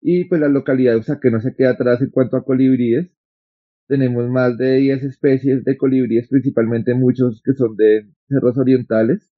Y 0.00 0.24
pues 0.24 0.40
la 0.40 0.48
localidad 0.48 0.92
de 0.92 0.98
Usaquén 0.98 1.32
no 1.32 1.40
se 1.40 1.54
queda 1.54 1.70
atrás 1.70 2.00
en 2.02 2.10
cuanto 2.10 2.36
a 2.36 2.44
colibríes. 2.44 3.10
Tenemos 3.92 4.26
más 4.30 4.56
de 4.56 4.76
10 4.76 5.02
especies 5.02 5.64
de 5.64 5.76
colibríes, 5.76 6.26
principalmente 6.26 6.94
muchos 6.94 7.42
que 7.44 7.52
son 7.52 7.76
de 7.76 8.08
cerros 8.26 8.56
orientales. 8.56 9.30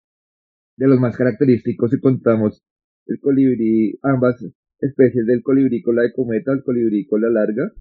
De 0.76 0.86
los 0.86 1.00
más 1.00 1.16
característicos 1.16 1.92
encontramos 1.92 2.62
el 3.06 3.18
colibrí, 3.18 3.98
ambas 4.02 4.46
especies 4.78 5.26
del 5.26 5.42
colibrí 5.42 5.82
cola 5.82 6.02
de 6.02 6.12
cometa, 6.12 6.52
el 6.52 6.62
colibrí 6.62 7.04
cola 7.04 7.30
larga. 7.30 7.72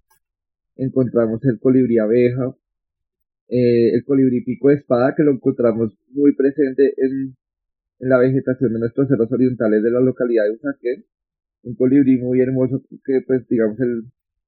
Encontramos 0.75 1.45
el 1.45 1.59
colibrí 1.59 1.99
abeja, 1.99 2.55
eh, 3.49 3.93
el 3.93 4.03
colibrí 4.03 4.43
pico 4.43 4.69
de 4.69 4.77
espada, 4.77 5.13
que 5.15 5.21
lo 5.21 5.33
encontramos 5.33 5.95
muy 6.09 6.33
presente 6.33 6.95
en, 6.97 7.35
en 7.99 8.09
la 8.09 8.17
vegetación 8.17 8.73
de 8.73 8.79
nuestros 8.79 9.09
cerros 9.09 9.31
orientales 9.31 9.83
de 9.83 9.91
la 9.91 9.99
localidad 9.99 10.45
de 10.45 10.55
Usaquén. 10.55 11.05
Un 11.61 11.75
colibrí 11.75 12.17
muy 12.17 12.41
hermoso 12.41 12.81
que, 13.05 13.21
pues, 13.27 13.47
digamos, 13.47 13.79
el, 13.79 14.05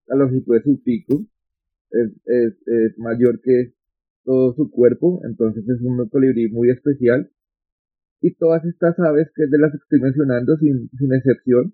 la 0.08 0.15
longitud 0.15 0.55
de 0.55 0.63
su 0.63 0.82
pico 0.82 1.24
es, 1.96 2.98
mayor 2.98 3.42
que 3.42 3.74
todo 4.24 4.54
su 4.56 4.70
cuerpo, 4.72 5.22
entonces 5.28 5.64
es 5.68 5.82
un 5.82 6.08
colibrí 6.10 6.50
muy 6.50 6.70
especial. 6.70 7.30
Y 8.22 8.36
todas 8.36 8.66
estas 8.66 8.98
aves 9.00 9.30
que 9.36 9.46
de 9.48 9.60
las 9.60 9.72
que 9.72 9.78
estoy 9.78 10.00
mencionando, 10.00 10.58
sin, 10.58 10.90
sin 10.98 11.14
excepción, 11.14 11.74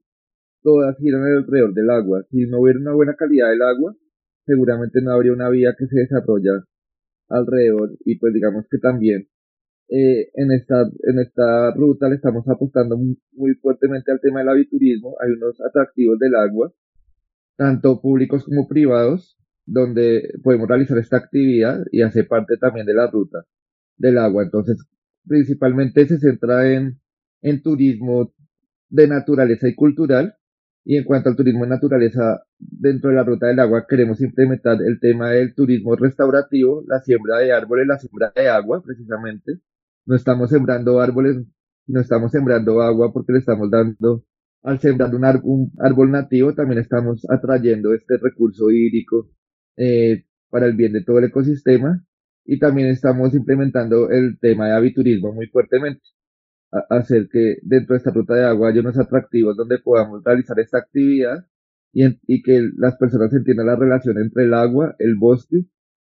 todas 0.62 0.98
giran 0.98 1.24
alrededor 1.24 1.74
del 1.74 1.90
agua. 1.90 2.25
Si 2.30 2.46
no 2.48 2.62
hubiera 2.62 2.80
una 2.80 2.94
buena 2.94 3.16
calidad 3.16 3.50
del 3.50 3.62
agua, 3.62 3.96
seguramente 4.46 5.01
no 5.01 5.12
habría 5.12 5.34
una 5.34 5.50
vía 5.50 5.75
que 5.78 5.88
se 5.88 6.00
desarrolla 6.00 6.66
alrededor. 7.30 7.92
Y 8.06 8.20
pues 8.20 8.34
digamos 8.34 8.66
que 8.70 8.80
también 8.80 9.28
eh, 9.90 10.30
en 10.36 10.51
esta 10.51 10.84
en 10.84 11.20
esta 11.20 11.74
ruta 11.75 12.08
le 12.10 12.16
estamos 12.16 12.48
apostando 12.48 12.98
muy, 12.98 13.56
fuertemente 13.62 14.12
al 14.12 14.22
tema 14.22 14.40
del 14.40 14.50
aviturismo. 14.50 15.16
Hay 15.22 15.32
unos 15.32 15.60
atractivos 15.62 16.20
del 16.20 16.36
agua 16.36 16.74
tanto 17.58 18.01
públicos 18.01 18.44
como 18.46 18.68
privados 18.68 19.38
donde 19.72 20.34
podemos 20.44 20.68
realizar 20.68 20.98
esta 20.98 21.18
actividad 21.18 21.84
y 21.92 22.01
hace 22.01 22.24
parte 22.24 22.58
también 22.58 22.86
de 22.86 22.94
la 22.94 23.08
ruta 23.08 23.46
del 23.98 24.18
agua 24.18 24.44
entonces 24.44 24.78
principalmente 25.28 26.08
se 26.08 26.20
centra 26.20 26.72
en, 26.72 27.00
en 27.42 27.62
turismo 27.62 28.34
de 28.90 29.08
naturaleza 29.08 29.68
y 29.68 29.75
cultural. 29.75 30.36
Y 30.84 30.98
en 30.98 31.04
cuanto 31.04 31.30
al 31.30 31.36
turismo 31.36 31.63
de 31.63 31.70
naturaleza, 31.70 32.42
dentro 32.58 33.12
de 33.12 33.16
la 33.16 33.24
ruta 33.24 33.46
del 33.48 33.60
agua 33.60 33.86
queremos 33.88 34.20
implementar 34.20 34.82
el 34.82 35.00
tema 35.00 35.30
del 35.30 35.54
turismo 35.54 35.96
restaurativo, 35.96 36.84
la 36.88 37.00
siembra 37.01 37.38
de 37.38 37.51
árboles, 37.51 37.86
la 37.88 38.00
siembra 38.00 38.34
de 38.36 38.50
agua, 38.50 38.82
precisamente. 38.84 39.60
No 40.06 40.16
estamos 40.16 40.50
sembrando 40.50 41.00
árboles, 41.00 41.38
no 41.86 42.00
estamos 42.00 42.32
sembrando 42.32 42.82
agua 42.82 43.13
porque 43.13 43.34
le 43.34 43.40
estamos 43.40 43.70
dando, 43.70 44.25
al 44.63 44.80
sembrar 44.80 45.13
un, 45.13 45.24
un 45.44 45.72
árbol 45.78 46.10
nativo, 46.10 46.56
también 46.56 46.80
estamos 46.80 47.28
atrayendo 47.30 47.94
este 47.94 48.18
recurso 48.18 48.72
hídrico 48.72 49.30
eh, 49.78 50.25
para 50.50 50.66
el 50.66 50.75
bien 50.75 50.94
de 50.94 51.04
todo 51.04 51.20
el 51.20 51.25
ecosistema 51.25 52.06
y 52.46 52.60
también 52.60 52.90
estamos 52.90 53.34
implementando 53.34 54.10
el 54.10 54.40
tema 54.40 54.68
de 54.68 54.74
aviturismo 54.74 55.34
muy 55.34 55.48
fuertemente. 55.48 56.01
hacer 56.90 57.28
que 57.30 57.58
dentro 57.63 57.94
de 57.94 57.98
esta 57.98 58.12
ruta 58.12 58.34
de 58.34 58.46
agua 58.46 58.70
haya 58.70 58.82
unos 58.82 58.98
atractivos 58.98 59.58
donde 59.58 59.80
podamos 59.80 60.24
realizar 60.24 60.60
esta 60.60 60.78
actividad 60.78 61.46
y, 61.94 62.06
y 62.28 62.42
que 62.42 62.70
las 62.78 62.96
personas 62.96 63.34
entiendan 63.34 63.68
la 63.68 63.75
relación 63.75 64.18
entre 64.20 64.46
el 64.46 64.54
agua, 64.54 64.96
el 65.00 65.16
bosque 65.16 65.66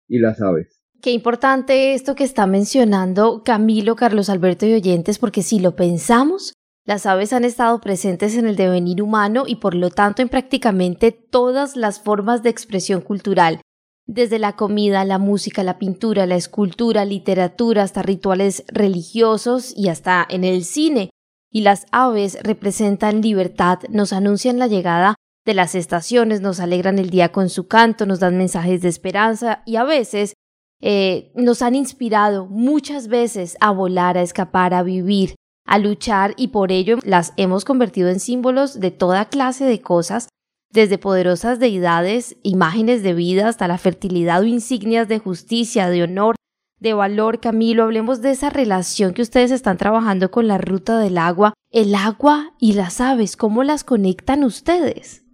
y 0.08 0.18
las 0.18 0.40
aves. 0.40 0.84
Qué 1.02 1.10
importante 1.10 1.92
esto 1.92 2.14
que 2.14 2.24
está 2.24 2.46
mencionando 2.46 3.42
Camilo, 3.44 3.94
Carlos 3.94 4.30
Alberto 4.30 4.64
y 4.64 4.72
oyentes, 4.72 5.18
porque 5.18 5.42
si 5.42 5.60
lo 5.60 5.76
pensamos, 5.76 6.54
las 6.84 7.06
aves 7.06 7.32
han 7.32 7.44
estado 7.44 7.80
presentes 7.80 8.36
en 8.36 8.46
el 8.46 8.56
devenir 8.56 9.02
humano 9.02 9.44
y 9.46 9.56
por 9.56 9.74
lo 9.74 9.88
tanto 9.88 10.20
en 10.20 10.28
prácticamente 10.28 11.12
todas 11.12 11.76
las 11.76 11.98
formas 11.98 12.42
de 12.42 12.50
expresión 12.50 13.00
cultural, 13.00 13.60
desde 14.06 14.38
la 14.38 14.54
comida, 14.54 15.04
la 15.06 15.18
música, 15.18 15.62
la 15.62 15.78
pintura, 15.78 16.26
la 16.26 16.36
escultura, 16.36 17.06
literatura, 17.06 17.82
hasta 17.82 18.02
rituales 18.02 18.64
religiosos 18.68 19.72
y 19.74 19.88
hasta 19.88 20.26
en 20.28 20.44
el 20.44 20.64
cine. 20.64 21.08
Y 21.50 21.62
las 21.62 21.86
aves 21.90 22.36
representan 22.42 23.22
libertad, 23.22 23.78
nos 23.88 24.12
anuncian 24.12 24.58
la 24.58 24.66
llegada 24.66 25.14
de 25.46 25.54
las 25.54 25.74
estaciones, 25.74 26.42
nos 26.42 26.60
alegran 26.60 26.98
el 26.98 27.08
día 27.08 27.32
con 27.32 27.48
su 27.48 27.66
canto, 27.66 28.04
nos 28.04 28.20
dan 28.20 28.36
mensajes 28.36 28.82
de 28.82 28.88
esperanza 28.88 29.62
y 29.64 29.76
a 29.76 29.84
veces 29.84 30.34
eh, 30.82 31.32
nos 31.34 31.62
han 31.62 31.74
inspirado 31.74 32.46
muchas 32.46 33.08
veces 33.08 33.56
a 33.60 33.70
volar, 33.70 34.18
a 34.18 34.22
escapar, 34.22 34.74
a 34.74 34.82
vivir, 34.82 35.34
a 35.66 35.78
luchar 35.78 36.34
y 36.36 36.48
por 36.48 36.72
ello 36.72 36.98
las 37.04 37.32
hemos 37.36 37.64
convertido 37.64 38.08
en 38.08 38.20
símbolos 38.20 38.80
de 38.80 38.90
toda 38.90 39.28
clase 39.28 39.64
de 39.64 39.80
cosas 39.80 40.28
desde 40.70 40.98
poderosas 40.98 41.60
deidades, 41.60 42.36
imágenes 42.42 43.02
de 43.02 43.14
vida 43.14 43.48
hasta 43.48 43.68
la 43.68 43.78
fertilidad 43.78 44.42
o 44.42 44.44
insignias 44.44 45.06
de 45.06 45.20
justicia, 45.20 45.88
de 45.88 46.02
honor, 46.02 46.34
de 46.80 46.92
valor, 46.92 47.40
Camilo, 47.40 47.84
hablemos 47.84 48.20
de 48.20 48.32
esa 48.32 48.50
relación 48.50 49.14
que 49.14 49.22
ustedes 49.22 49.52
están 49.52 49.78
trabajando 49.78 50.30
con 50.30 50.48
la 50.48 50.58
ruta 50.58 50.98
del 50.98 51.16
agua, 51.16 51.54
el 51.70 51.94
agua 51.94 52.54
y 52.58 52.72
las 52.72 53.00
aves, 53.00 53.36
¿cómo 53.36 53.62
las 53.62 53.84
conectan 53.84 54.42
ustedes? 54.42 55.24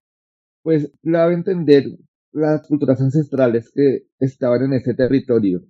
Pues 0.63 0.93
clave 1.03 1.35
entender 1.35 1.85
las 2.33 2.67
culturas 2.69 3.01
ancestrales 3.01 3.73
que 3.75 4.07
estaban 4.19 4.65
en 4.65 4.75
ese 4.75 4.95
territorio. 4.95 5.63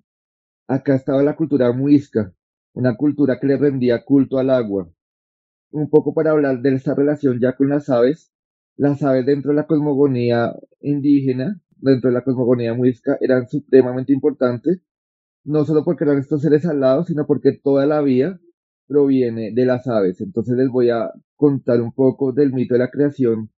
Acá 0.68 0.96
estaba 0.96 1.22
la 1.22 1.36
cultura 1.36 1.72
muisca, 1.72 2.34
una 2.72 2.96
cultura 2.96 3.38
que 3.40 3.46
le 3.46 3.56
rendía 3.56 4.04
culto 4.04 4.38
al 4.38 4.50
agua. 4.50 4.90
Un 5.70 5.88
poco 5.90 6.14
para 6.14 6.32
hablar 6.32 6.60
de 6.62 6.74
esta 6.74 6.94
relación 6.94 7.38
ya 7.40 7.56
con 7.56 7.68
las 7.68 7.88
aves, 7.90 8.32
las 8.76 9.02
aves 9.02 9.26
dentro 9.26 9.50
de 9.50 9.56
la 9.56 9.66
cosmogonía 9.66 10.54
indígena, 10.80 11.60
dentro 11.76 12.10
de 12.10 12.14
la 12.14 12.24
cosmogonía 12.24 12.74
muisca, 12.74 13.18
eran 13.20 13.48
supremamente 13.48 14.12
importantes 14.12 14.82
no 15.44 15.64
solo 15.64 15.84
porque 15.84 16.04
eran 16.04 16.18
estos 16.18 16.42
seres 16.42 16.66
alados, 16.66 17.06
sino 17.06 17.26
porque 17.26 17.52
toda 17.52 17.86
la 17.86 18.02
vida 18.02 18.38
proviene 18.86 19.52
de 19.52 19.64
las 19.64 19.86
aves. 19.86 20.20
Entonces 20.20 20.56
les 20.56 20.68
voy 20.68 20.90
a 20.90 21.10
contar 21.36 21.80
un 21.80 21.92
poco 21.92 22.32
del 22.32 22.52
mito 22.52 22.74
de 22.74 22.80
la 22.80 22.90
creación 22.90 23.50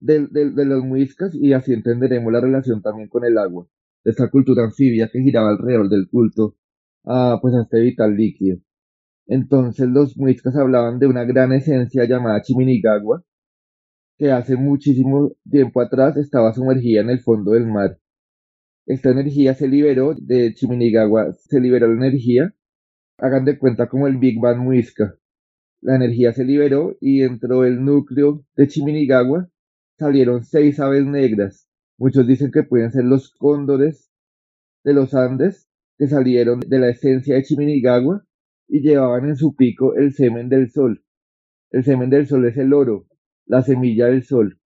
de, 0.00 0.28
los 0.64 0.84
muiscas 0.84 1.34
y 1.34 1.52
así 1.52 1.72
entenderemos 1.72 2.32
la 2.32 2.40
relación 2.40 2.82
también 2.82 3.08
con 3.08 3.24
el 3.24 3.36
agua, 3.36 3.66
de 4.04 4.12
esta 4.12 4.30
cultura 4.30 4.64
anfibia 4.64 5.10
que 5.12 5.20
giraba 5.20 5.50
alrededor 5.50 5.88
del 5.88 6.08
culto 6.08 6.54
a, 7.08 7.38
pues, 7.42 7.54
a 7.54 7.62
este 7.62 7.80
vital 7.80 8.16
líquido. 8.16 8.58
Entonces 9.26 9.88
los 9.88 10.16
muiscas 10.16 10.56
hablaban 10.56 10.98
de 10.98 11.06
una 11.08 11.24
gran 11.24 11.52
esencia 11.52 12.04
llamada 12.06 12.42
Chiminigagua, 12.42 13.24
que 14.18 14.32
hace 14.32 14.56
muchísimo 14.56 15.32
tiempo 15.50 15.80
atrás 15.80 16.16
estaba 16.16 16.54
sumergida 16.54 17.00
en 17.02 17.10
el 17.10 17.20
fondo 17.20 17.52
del 17.52 17.66
mar 17.66 17.98
esta 18.88 19.10
energía 19.10 19.52
se 19.54 19.68
liberó 19.68 20.14
de 20.14 20.54
Chiminigagua, 20.54 21.34
se 21.34 21.60
liberó 21.60 21.88
la 21.88 22.06
energía. 22.06 22.54
Hagan 23.18 23.44
de 23.44 23.58
cuenta 23.58 23.86
como 23.86 24.06
el 24.06 24.16
Big 24.16 24.40
Bang 24.40 24.60
Muisca. 24.60 25.14
La 25.82 25.96
energía 25.96 26.32
se 26.32 26.42
liberó 26.42 26.96
y 26.98 27.20
dentro 27.20 27.60
del 27.60 27.84
núcleo 27.84 28.46
de 28.56 28.66
Chiminigagua 28.66 29.50
salieron 29.98 30.42
seis 30.42 30.80
aves 30.80 31.04
negras. 31.04 31.68
Muchos 31.98 32.26
dicen 32.26 32.50
que 32.50 32.62
pueden 32.62 32.90
ser 32.90 33.04
los 33.04 33.30
cóndores 33.34 34.10
de 34.84 34.94
los 34.94 35.12
Andes 35.12 35.67
que 35.98 36.06
salieron 36.06 36.60
de 36.60 36.78
la 36.78 36.90
esencia 36.90 37.34
de 37.34 37.42
Chiminigagua 37.42 38.24
y 38.68 38.80
llevaban 38.80 39.28
en 39.28 39.36
su 39.36 39.56
pico 39.56 39.96
el 39.96 40.12
semen 40.12 40.48
del 40.48 40.70
sol. 40.70 41.04
El 41.70 41.84
semen 41.84 42.08
del 42.08 42.28
sol 42.28 42.46
es 42.46 42.56
el 42.56 42.72
oro, 42.72 43.06
la 43.46 43.62
semilla 43.62 44.06
del 44.06 44.22
sol. 44.22 44.60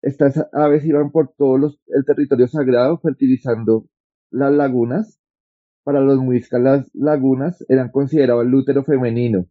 Estas 0.00 0.42
aves 0.52 0.84
iban 0.84 1.10
por 1.10 1.34
todo 1.36 1.74
el 1.88 2.04
territorio 2.06 2.48
sagrado 2.48 2.98
fertilizando 2.98 3.86
las 4.30 4.52
lagunas. 4.52 5.20
Para 5.84 6.00
los 6.00 6.18
muiscas 6.18 6.62
las 6.62 6.90
lagunas 6.94 7.62
eran 7.68 7.90
consideradas 7.90 8.46
el 8.46 8.54
útero 8.54 8.84
femenino. 8.84 9.46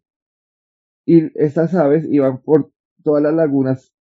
Y 1.06 1.30
estas 1.40 1.74
aves 1.74 2.06
iban 2.10 2.42
por 2.42 2.72
todas 3.04 3.22
las 3.22 3.34
lagunas, 3.34 3.94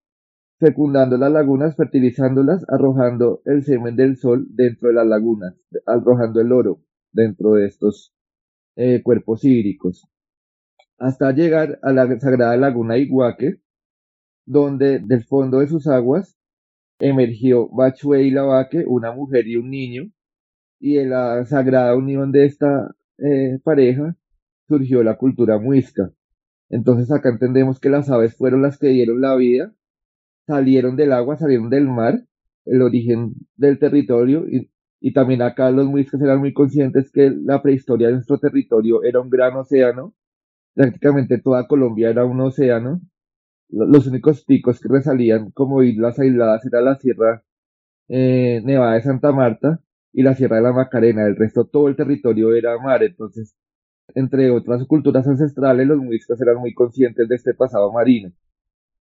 fecundando 0.60 1.18
las 1.18 1.32
lagunas, 1.32 1.76
fertilizándolas, 1.76 2.64
arrojando 2.70 3.42
el 3.46 3.64
semen 3.64 3.98
del 3.98 4.16
sol 4.16 4.48
dentro 4.52 4.90
de 4.90 4.94
las 4.96 5.08
lagunas, 5.08 5.56
arrojando 5.86 6.40
el 6.40 6.54
oro 6.54 6.82
dentro 7.12 7.54
de 7.54 7.68
estos 7.68 8.14
eh, 8.76 9.02
cuerpos 9.04 9.44
hídricos. 9.44 10.08
Hasta 10.98 11.32
llegar 11.32 11.80
a 11.82 11.92
la 11.92 12.20
sagrada 12.20 12.56
laguna 12.58 12.98
Iguaque, 12.98 13.60
donde 14.46 15.00
del 15.00 15.24
fondo 15.24 15.60
de 15.60 15.68
sus 15.68 15.88
aguas 15.88 16.38
emergió 17.00 17.68
Bachue 17.70 18.24
y 18.24 18.32
Lavaque, 18.32 18.84
una 18.86 19.12
mujer 19.12 19.48
y 19.48 19.56
un 19.56 19.70
niño, 19.70 20.12
y 20.80 20.96
de 20.96 21.06
la 21.06 21.46
sagrada 21.46 21.96
unión 21.96 22.32
de 22.32 22.46
esta 22.46 22.96
eh, 23.18 23.60
pareja 23.64 24.16
surgió 24.68 25.04
la 25.04 25.18
cultura 25.18 25.60
muisca. 25.60 26.12
Entonces 26.70 27.12
acá 27.12 27.30
entendemos 27.30 27.80
que 27.80 27.90
las 27.90 28.10
aves 28.10 28.36
fueron 28.36 28.62
las 28.62 28.78
que 28.78 28.88
dieron 28.88 29.22
la 29.22 29.36
vida, 29.36 29.74
salieron 30.48 30.96
del 30.96 31.12
agua, 31.12 31.38
salieron 31.38 31.70
del 31.70 31.88
mar, 31.88 32.26
el 32.66 32.82
origen 32.82 33.34
del 33.56 33.80
territorio, 33.80 34.48
y, 34.48 34.72
y 35.02 35.14
también 35.14 35.42
acá 35.42 35.72
los 35.72 35.88
muiscas 35.88 36.22
eran 36.22 36.40
muy 36.40 36.54
conscientes 36.54 37.12
que 37.12 37.32
la 37.32 37.62
prehistoria 37.62 38.08
de 38.08 38.14
nuestro 38.14 38.40
territorio 38.40 39.04
era 39.04 39.20
un 39.20 39.30
gran 39.30 39.56
océano, 39.58 40.14
prácticamente 40.76 41.40
toda 41.40 41.68
Colombia 41.68 42.10
era 42.10 42.24
un 42.26 42.40
océano, 42.42 43.02
los 43.72 44.08
únicos 44.08 44.44
picos 44.46 44.80
que 44.80 44.90
resalían 44.90 45.52
como 45.52 45.84
islas 45.84 46.20
aisladas 46.20 46.66
era 46.66 46.82
la 46.82 46.96
Sierra 46.98 47.44
eh, 48.10 48.62
Nevada 48.64 48.94
de 48.96 49.02
Santa 49.02 49.32
Marta 49.32 49.80
y 50.14 50.24
la 50.24 50.36
Sierra 50.36 50.58
de 50.58 50.64
la 50.64 50.74
Macarena. 50.74 51.26
El 51.26 51.38
resto, 51.38 51.66
todo 51.66 51.88
el 51.88 51.96
territorio 51.96 52.54
era 52.54 52.78
mar. 52.78 53.04
Entonces, 53.04 53.56
entre 54.16 54.52
otras 54.52 54.86
culturas 54.86 55.28
ancestrales, 55.28 55.88
los 55.88 56.00
muiscas 56.00 56.42
eran 56.42 56.58
muy 56.58 56.74
conscientes 56.74 57.28
de 57.30 57.36
este 57.36 57.54
pasado 57.54 57.92
marino. 57.94 58.32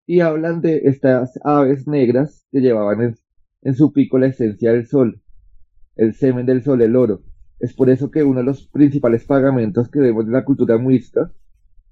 Y 0.07 0.21
hablan 0.21 0.61
de 0.61 0.83
estas 0.85 1.39
aves 1.45 1.87
negras 1.87 2.47
que 2.51 2.61
llevaban 2.61 3.01
en, 3.03 3.15
en 3.63 3.75
su 3.75 3.93
pico 3.93 4.19
la 4.19 4.29
esencia 4.29 4.73
del 4.73 4.87
sol, 4.87 5.23
el 5.97 6.15
semen 6.15 6.47
del 6.47 6.63
sol, 6.63 6.83
el 6.83 6.97
oro. 6.97 7.23
Es 7.59 7.75
por 7.75 7.91
eso 7.91 8.11
que 8.11 8.23
uno 8.23 8.41
de 8.41 8.45
los 8.45 8.69
principales 8.69 9.25
pagamentos 9.25 9.91
que 9.91 9.99
vemos 9.99 10.27
en 10.27 10.33
la 10.33 10.45
cultura 10.45 10.79
muisca 10.79 11.33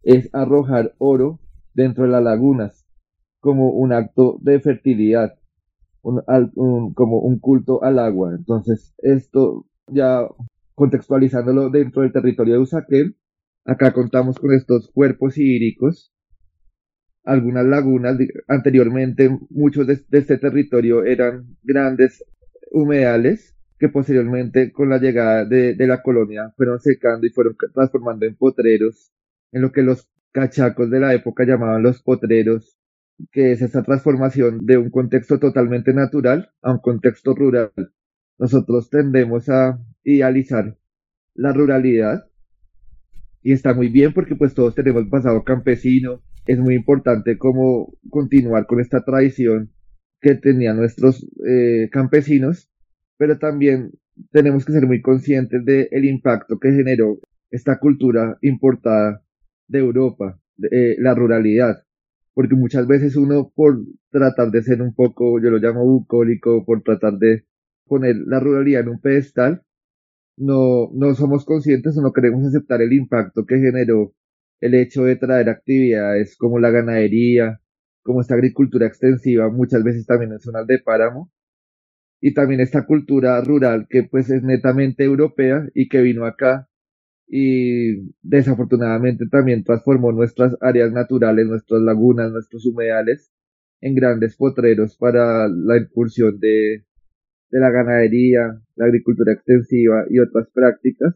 es 0.03 0.29
arrojar 0.35 0.95
oro 0.99 1.41
dentro 1.73 2.05
de 2.05 2.11
las 2.11 2.23
lagunas 2.23 2.85
como 3.41 3.71
un 3.73 3.93
acto 3.93 4.39
de 4.41 4.59
fertilidad, 4.61 5.35
como 6.03 7.19
un 7.19 7.39
culto 7.39 7.83
al 7.83 7.99
agua. 7.99 8.35
Entonces, 8.35 8.95
esto 8.99 9.67
ya 9.89 10.27
contextualizándolo 10.75 11.71
dentro 11.71 12.03
del 12.03 12.13
territorio 12.13 12.55
de 12.55 12.61
Usaquén, 12.61 13.17
acá 13.65 13.93
contamos 13.93 14.39
con 14.39 14.53
estos 14.55 14.91
cuerpos 14.91 15.37
hídricos, 15.37 16.11
algunas 17.25 17.65
lagunas, 17.65 18.19
anteriormente 18.49 19.39
muchos 19.51 19.87
de, 19.87 20.03
este 20.11 20.39
territorio 20.39 21.05
eran 21.05 21.57
grandes 21.63 22.25
humedales 22.71 23.55
que 23.79 23.89
posteriormente 23.89 24.73
con 24.73 24.89
la 24.89 24.99
llegada 24.99 25.45
de, 25.45 25.77
la 25.79 26.03
colonia 26.03 26.53
fueron 26.57 26.81
secando 26.81 27.27
y 27.27 27.31
fueron 27.31 27.57
transformando 27.73 28.27
en 28.27 28.37
potreros, 28.37 29.13
en 29.53 29.63
lo 29.63 29.73
que 29.73 29.83
los 29.83 30.09
cachacos 30.33 30.91
de 30.91 31.01
la 31.01 31.15
época 31.15 31.45
llamaban 31.45 31.83
los 31.83 32.03
potreros, 32.03 32.79
que 33.31 33.53
es 33.53 33.63
esa 33.63 33.83
transformación 33.83 34.67
de 34.67 34.79
un 34.79 34.91
contexto 34.91 35.39
totalmente 35.39 35.93
natural 35.93 36.51
a 36.63 36.73
un 36.73 36.79
contexto 36.79 37.35
rural. 37.35 37.73
Nosotros 38.39 38.91
tendemos 38.91 39.49
a 39.49 39.79
idealizar 40.03 40.77
la 41.35 41.53
ruralidad 41.53 42.29
y 43.43 43.53
está 43.53 43.75
muy 43.75 43.89
bien 43.89 44.13
porque 44.13 44.35
pues 44.35 44.55
todos 44.55 44.75
tenemos 44.75 45.07
pasado 45.09 45.45
campesino. 45.45 46.23
Es 46.47 46.59
muy 46.59 46.75
importante 46.75 47.39
como 47.39 47.97
continuar 48.11 48.67
con 48.67 48.81
esta 48.81 49.05
tradición 49.05 49.71
que 50.21 50.35
tenían 50.35 50.79
nuestros 50.79 51.27
eh, 51.47 51.89
campesinos, 51.93 52.71
pero 53.17 53.39
también 53.39 53.93
tenemos 54.31 54.65
que 54.65 54.73
ser 54.73 54.87
muy 54.87 55.03
conscientes 55.03 55.65
del 55.65 56.05
impacto 56.05 56.59
que 56.59 56.73
generó 56.73 57.19
esta 57.51 57.79
cultura 57.79 58.39
importada 58.43 59.23
de 59.69 59.79
Europa, 59.79 60.41
eh, 60.71 60.97
la 60.99 61.15
ruralidad, 61.15 61.85
porque 62.35 62.55
muchas 62.55 62.87
veces 62.87 63.17
uno 63.17 63.53
por 63.55 63.79
tratar 64.11 64.51
de 64.51 64.63
ser 64.63 64.83
un 64.83 64.95
poco, 64.95 65.41
yo 65.41 65.51
lo 65.51 65.59
llamo 65.59 65.85
bucólico, 65.85 66.65
por 66.65 66.83
tratar 66.83 67.19
de 67.19 67.45
poner 67.87 68.17
la 68.27 68.41
ruralidad 68.41 68.83
en 68.83 68.89
un 68.89 69.01
pedestal, 69.01 69.63
no, 70.37 70.91
no 70.95 71.15
somos 71.15 71.45
conscientes 71.45 71.97
o 71.97 72.03
no 72.03 72.13
queremos 72.13 72.45
aceptar 72.45 72.83
el 72.83 72.93
impacto 72.93 73.47
que 73.47 73.59
generó 73.59 74.15
el 74.61 74.75
hecho 74.75 75.05
de 75.05 75.17
traer 75.17 75.49
actividades 75.49 76.37
como 76.37 76.59
la 76.59 76.71
ganadería, 76.71 77.61
como 78.03 78.21
esta 78.21 78.35
agricultura 78.35 78.87
extensiva, 78.87 79.49
muchas 79.51 79.85
veces 79.85 80.07
también 80.07 80.33
en 80.33 80.41
zonas 80.41 80.67
de 80.67 80.79
páramo, 80.79 81.31
y 82.27 82.33
también 82.33 82.61
esta 82.61 82.87
cultura 82.87 83.39
rural 83.43 83.87
que 83.87 84.05
pues 84.05 84.31
es 84.31 84.43
netamente 84.43 85.05
europea 85.05 85.69
y 85.75 85.91
que 85.91 86.01
vino 86.01 86.25
acá 86.25 86.71
y 87.29 88.15
desafortunadamente 88.23 89.27
también 89.31 89.63
transformó 89.63 90.11
nuestras 90.11 90.57
áreas 90.63 90.91
naturales, 90.91 91.47
nuestras 91.47 91.83
lagunas, 91.83 92.33
nuestros 92.33 92.65
humedales 92.65 93.31
en 93.83 93.95
grandes 93.95 94.37
potreros 94.37 94.97
para 94.97 95.49
la 95.49 95.77
incursión 95.77 96.41
de, 96.41 96.87
de 97.51 97.61
la 97.61 97.71
ganadería, 97.71 98.59
la 98.77 98.87
agricultura 98.87 99.35
extensiva 99.35 100.07
y 100.09 100.19
otras 100.19 100.49
prácticas 100.55 101.15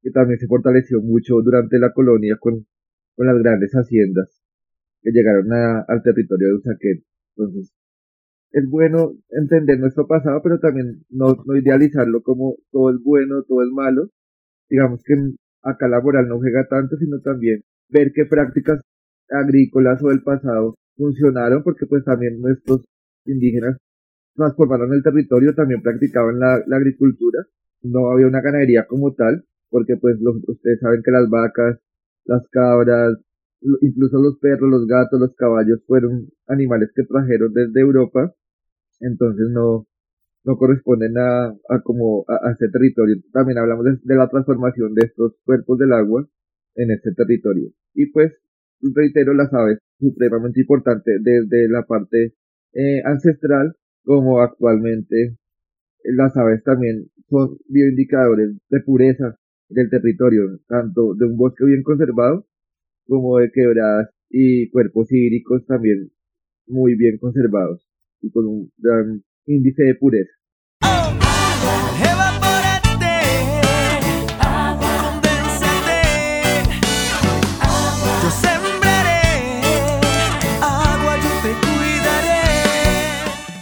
que 0.00 0.10
también 0.10 0.38
se 0.38 0.46
fortaleció 0.46 1.02
mucho 1.02 1.42
durante 1.44 1.78
la 1.78 1.92
colonia 1.92 2.38
con, 2.40 2.66
con 3.16 3.26
las 3.26 3.36
grandes 3.36 3.72
haciendas 3.72 4.42
que 5.02 5.10
llegaron 5.10 5.52
al 5.52 6.02
territorio 6.02 6.48
de 6.48 6.54
Usaquén. 6.54 7.04
Entonces, 7.36 7.77
es 8.52 8.68
bueno 8.68 9.12
entender 9.30 9.78
nuestro 9.78 10.06
pasado, 10.06 10.40
pero 10.42 10.58
también 10.58 11.04
no, 11.10 11.36
no 11.46 11.56
idealizarlo 11.56 12.22
como 12.22 12.56
todo 12.70 12.90
es 12.90 13.02
bueno, 13.02 13.42
todo 13.42 13.62
es 13.62 13.70
malo, 13.70 14.08
digamos 14.68 15.02
que 15.04 15.14
acá 15.62 15.88
laboral 15.88 16.28
no 16.28 16.38
juega 16.38 16.66
tanto, 16.68 16.96
sino 16.96 17.20
también 17.20 17.62
ver 17.88 18.12
qué 18.14 18.24
prácticas 18.24 18.80
agrícolas 19.30 20.02
o 20.02 20.08
del 20.08 20.22
pasado 20.22 20.74
funcionaron, 20.96 21.62
porque 21.62 21.86
pues 21.86 22.04
también 22.04 22.40
nuestros 22.40 22.84
indígenas 23.24 23.76
transformaron 24.34 24.92
el 24.92 25.02
territorio, 25.02 25.54
también 25.54 25.82
practicaban 25.82 26.38
la, 26.38 26.62
agricultura, 26.76 27.44
no 27.82 28.10
había 28.10 28.26
una 28.26 28.40
ganadería 28.40 28.86
como 28.86 29.14
tal, 29.14 29.44
porque 29.70 29.96
pues 29.96 30.16
ustedes 30.46 30.80
saben 30.80 31.02
que 31.04 31.10
las 31.10 31.28
vacas, 31.28 31.78
las 32.24 32.46
cabras, 32.48 33.16
incluso 33.80 34.20
los 34.20 34.38
perros, 34.38 34.70
los 34.70 34.86
gatos, 34.86 35.20
los 35.20 35.34
caballos 35.34 35.80
fueron 35.86 36.28
animales 36.46 36.90
que 36.94 37.04
trajeron 37.04 37.52
desde 37.52 37.80
Europa, 37.80 38.34
entonces 39.00 39.46
no, 39.50 39.86
no 40.44 40.56
corresponden 40.56 41.16
a, 41.18 41.46
a 41.46 41.80
como 41.82 42.24
a, 42.28 42.52
ese 42.52 42.68
territorio. 42.70 43.16
También 43.32 43.58
hablamos 43.58 43.84
de, 43.84 44.14
la 44.14 44.28
transformación 44.28 44.94
de 44.94 45.06
estos 45.06 45.34
cuerpos 45.44 45.78
del 45.78 45.92
agua 45.92 46.26
en 46.76 46.90
este 46.90 47.12
territorio. 47.14 47.70
Y 47.94 48.06
pues, 48.12 48.32
reitero, 48.94 49.34
las 49.34 49.52
aves, 49.52 49.78
supremamente 49.98 50.60
importante 50.60 51.10
desde 51.20 51.68
la 51.68 51.82
parte 51.82 52.34
eh, 52.72 53.02
ancestral 53.04 53.74
como 54.04 54.40
actualmente 54.40 55.36
las 56.04 56.36
aves 56.36 56.62
también 56.62 57.10
son 57.28 57.58
bioindicadores 57.68 58.56
de 58.70 58.80
pureza 58.80 59.36
del 59.68 59.90
territorio, 59.90 60.60
tanto 60.66 61.14
de 61.14 61.26
un 61.26 61.36
bosque 61.36 61.64
bien 61.66 61.82
conservado 61.82 62.46
como 63.08 63.38
de 63.38 63.50
quebradas 63.50 64.10
y 64.28 64.68
cuerpos 64.70 65.10
hídricos 65.10 65.64
también 65.66 66.10
muy 66.66 66.94
bien 66.94 67.16
conservados 67.18 67.88
y 68.20 68.30
con 68.30 68.46
un 68.46 68.72
gran 68.76 69.24
índice 69.46 69.82
de 69.82 69.94
pureza. 69.94 70.30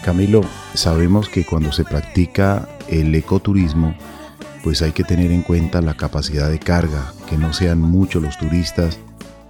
Camilo, 0.05 0.43
sabemos 0.75 1.29
que 1.29 1.45
cuando 1.45 1.73
se 1.73 1.85
practica 1.85 2.69
el 2.89 3.13
ecoturismo, 3.15 3.97
pues 4.63 4.83
hay 4.83 4.93
que 4.93 5.03
tener 5.03 5.33
en 5.33 5.43
cuenta 5.43 5.81
la 5.81 5.95
capacidad 5.95 6.49
de 6.49 6.61
carga, 6.61 7.13
que 7.29 7.37
no 7.37 7.53
sean 7.53 7.81
muchos 7.81 8.23
los 8.23 8.39
turistas 8.39 9.01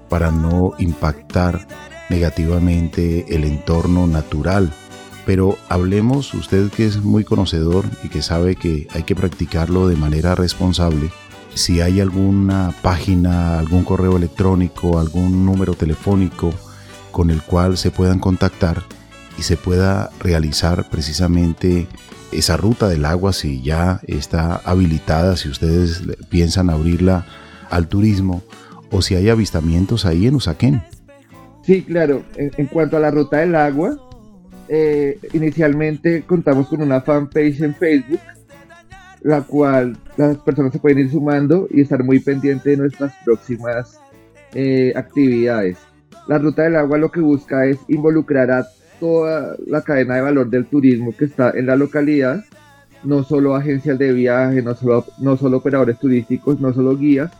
para 0.08 0.30
no 0.30 0.72
impactar 0.78 1.66
negativamente 2.08 3.34
el 3.34 3.44
entorno 3.44 4.06
natural. 4.06 4.72
Pero 5.24 5.58
hablemos, 5.68 6.34
usted 6.34 6.70
que 6.70 6.86
es 6.86 6.98
muy 6.98 7.24
conocedor 7.24 7.84
y 8.04 8.08
que 8.08 8.22
sabe 8.22 8.54
que 8.54 8.86
hay 8.92 9.02
que 9.02 9.16
practicarlo 9.16 9.88
de 9.88 9.96
manera 9.96 10.34
responsable, 10.34 11.10
si 11.54 11.80
hay 11.80 12.00
alguna 12.00 12.74
página, 12.82 13.58
algún 13.58 13.82
correo 13.82 14.16
electrónico, 14.16 14.98
algún 14.98 15.46
número 15.46 15.74
telefónico 15.74 16.52
con 17.10 17.30
el 17.30 17.42
cual 17.42 17.78
se 17.78 17.90
puedan 17.90 18.18
contactar 18.18 18.82
y 19.38 19.42
se 19.42 19.56
pueda 19.56 20.10
realizar 20.20 20.88
precisamente 20.90 21.88
esa 22.30 22.56
ruta 22.56 22.88
del 22.88 23.06
agua 23.06 23.32
si 23.32 23.62
ya 23.62 24.00
está 24.06 24.56
habilitada, 24.64 25.36
si 25.36 25.48
ustedes 25.48 26.02
piensan 26.28 26.68
abrirla 26.68 27.24
al 27.70 27.88
turismo 27.88 28.42
o 28.90 29.02
si 29.02 29.14
hay 29.14 29.28
avistamientos 29.28 30.06
ahí 30.06 30.26
en 30.26 30.34
Usaquén. 30.34 30.82
Sí, 31.62 31.82
claro. 31.82 32.22
En, 32.36 32.66
cuanto 32.66 32.96
a 32.96 33.00
la 33.00 33.10
ruta 33.10 33.38
del 33.38 33.54
agua, 33.56 33.98
eh, 34.68 35.18
inicialmente 35.32 36.22
contamos 36.22 36.68
con 36.68 36.80
una 36.82 37.00
fanpage 37.00 37.60
en 37.60 37.74
Facebook, 37.74 38.20
la 39.22 39.42
cual 39.42 39.96
las 40.16 40.36
personas 40.38 40.72
se 40.72 40.78
pueden 40.78 41.00
ir 41.00 41.10
sumando 41.10 41.66
y 41.70 41.80
estar 41.80 42.04
muy 42.04 42.20
pendientes 42.20 42.64
de 42.64 42.76
nuestras 42.76 43.12
próximas 43.24 44.00
eh, 44.54 44.92
actividades. 44.94 45.78
La 46.28 46.38
ruta 46.38 46.62
del 46.62 46.76
agua 46.76 46.98
lo 46.98 47.10
que 47.10 47.20
busca 47.20 47.66
es 47.66 47.78
involucrar 47.88 48.50
a 48.50 48.66
toda 49.00 49.56
la 49.66 49.82
cadena 49.82 50.16
de 50.16 50.22
valor 50.22 50.48
del 50.48 50.66
turismo 50.66 51.14
que 51.16 51.26
está 51.26 51.50
en 51.50 51.66
la 51.66 51.76
localidad, 51.76 52.44
no 53.04 53.24
solo 53.24 53.54
agencias 53.54 53.98
de 53.98 54.12
viaje, 54.12 54.62
no 54.62 54.74
solo, 54.74 55.04
no 55.18 55.36
solo 55.36 55.58
operadores 55.58 55.98
turísticos, 55.98 56.60
no 56.60 56.72
solo 56.72 56.96
guías, 56.96 57.30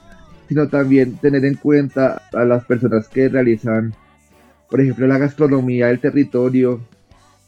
sino 0.49 0.69
también 0.69 1.17
tener 1.17 1.45
en 1.45 1.55
cuenta 1.55 2.23
a 2.33 2.45
las 2.45 2.65
personas 2.65 3.09
que 3.09 3.29
realizan, 3.29 3.95
por 4.71 4.81
ejemplo, 4.81 5.07
la 5.07 5.19
gastronomía 5.19 5.89
del 5.89 6.01
territorio, 6.01 6.81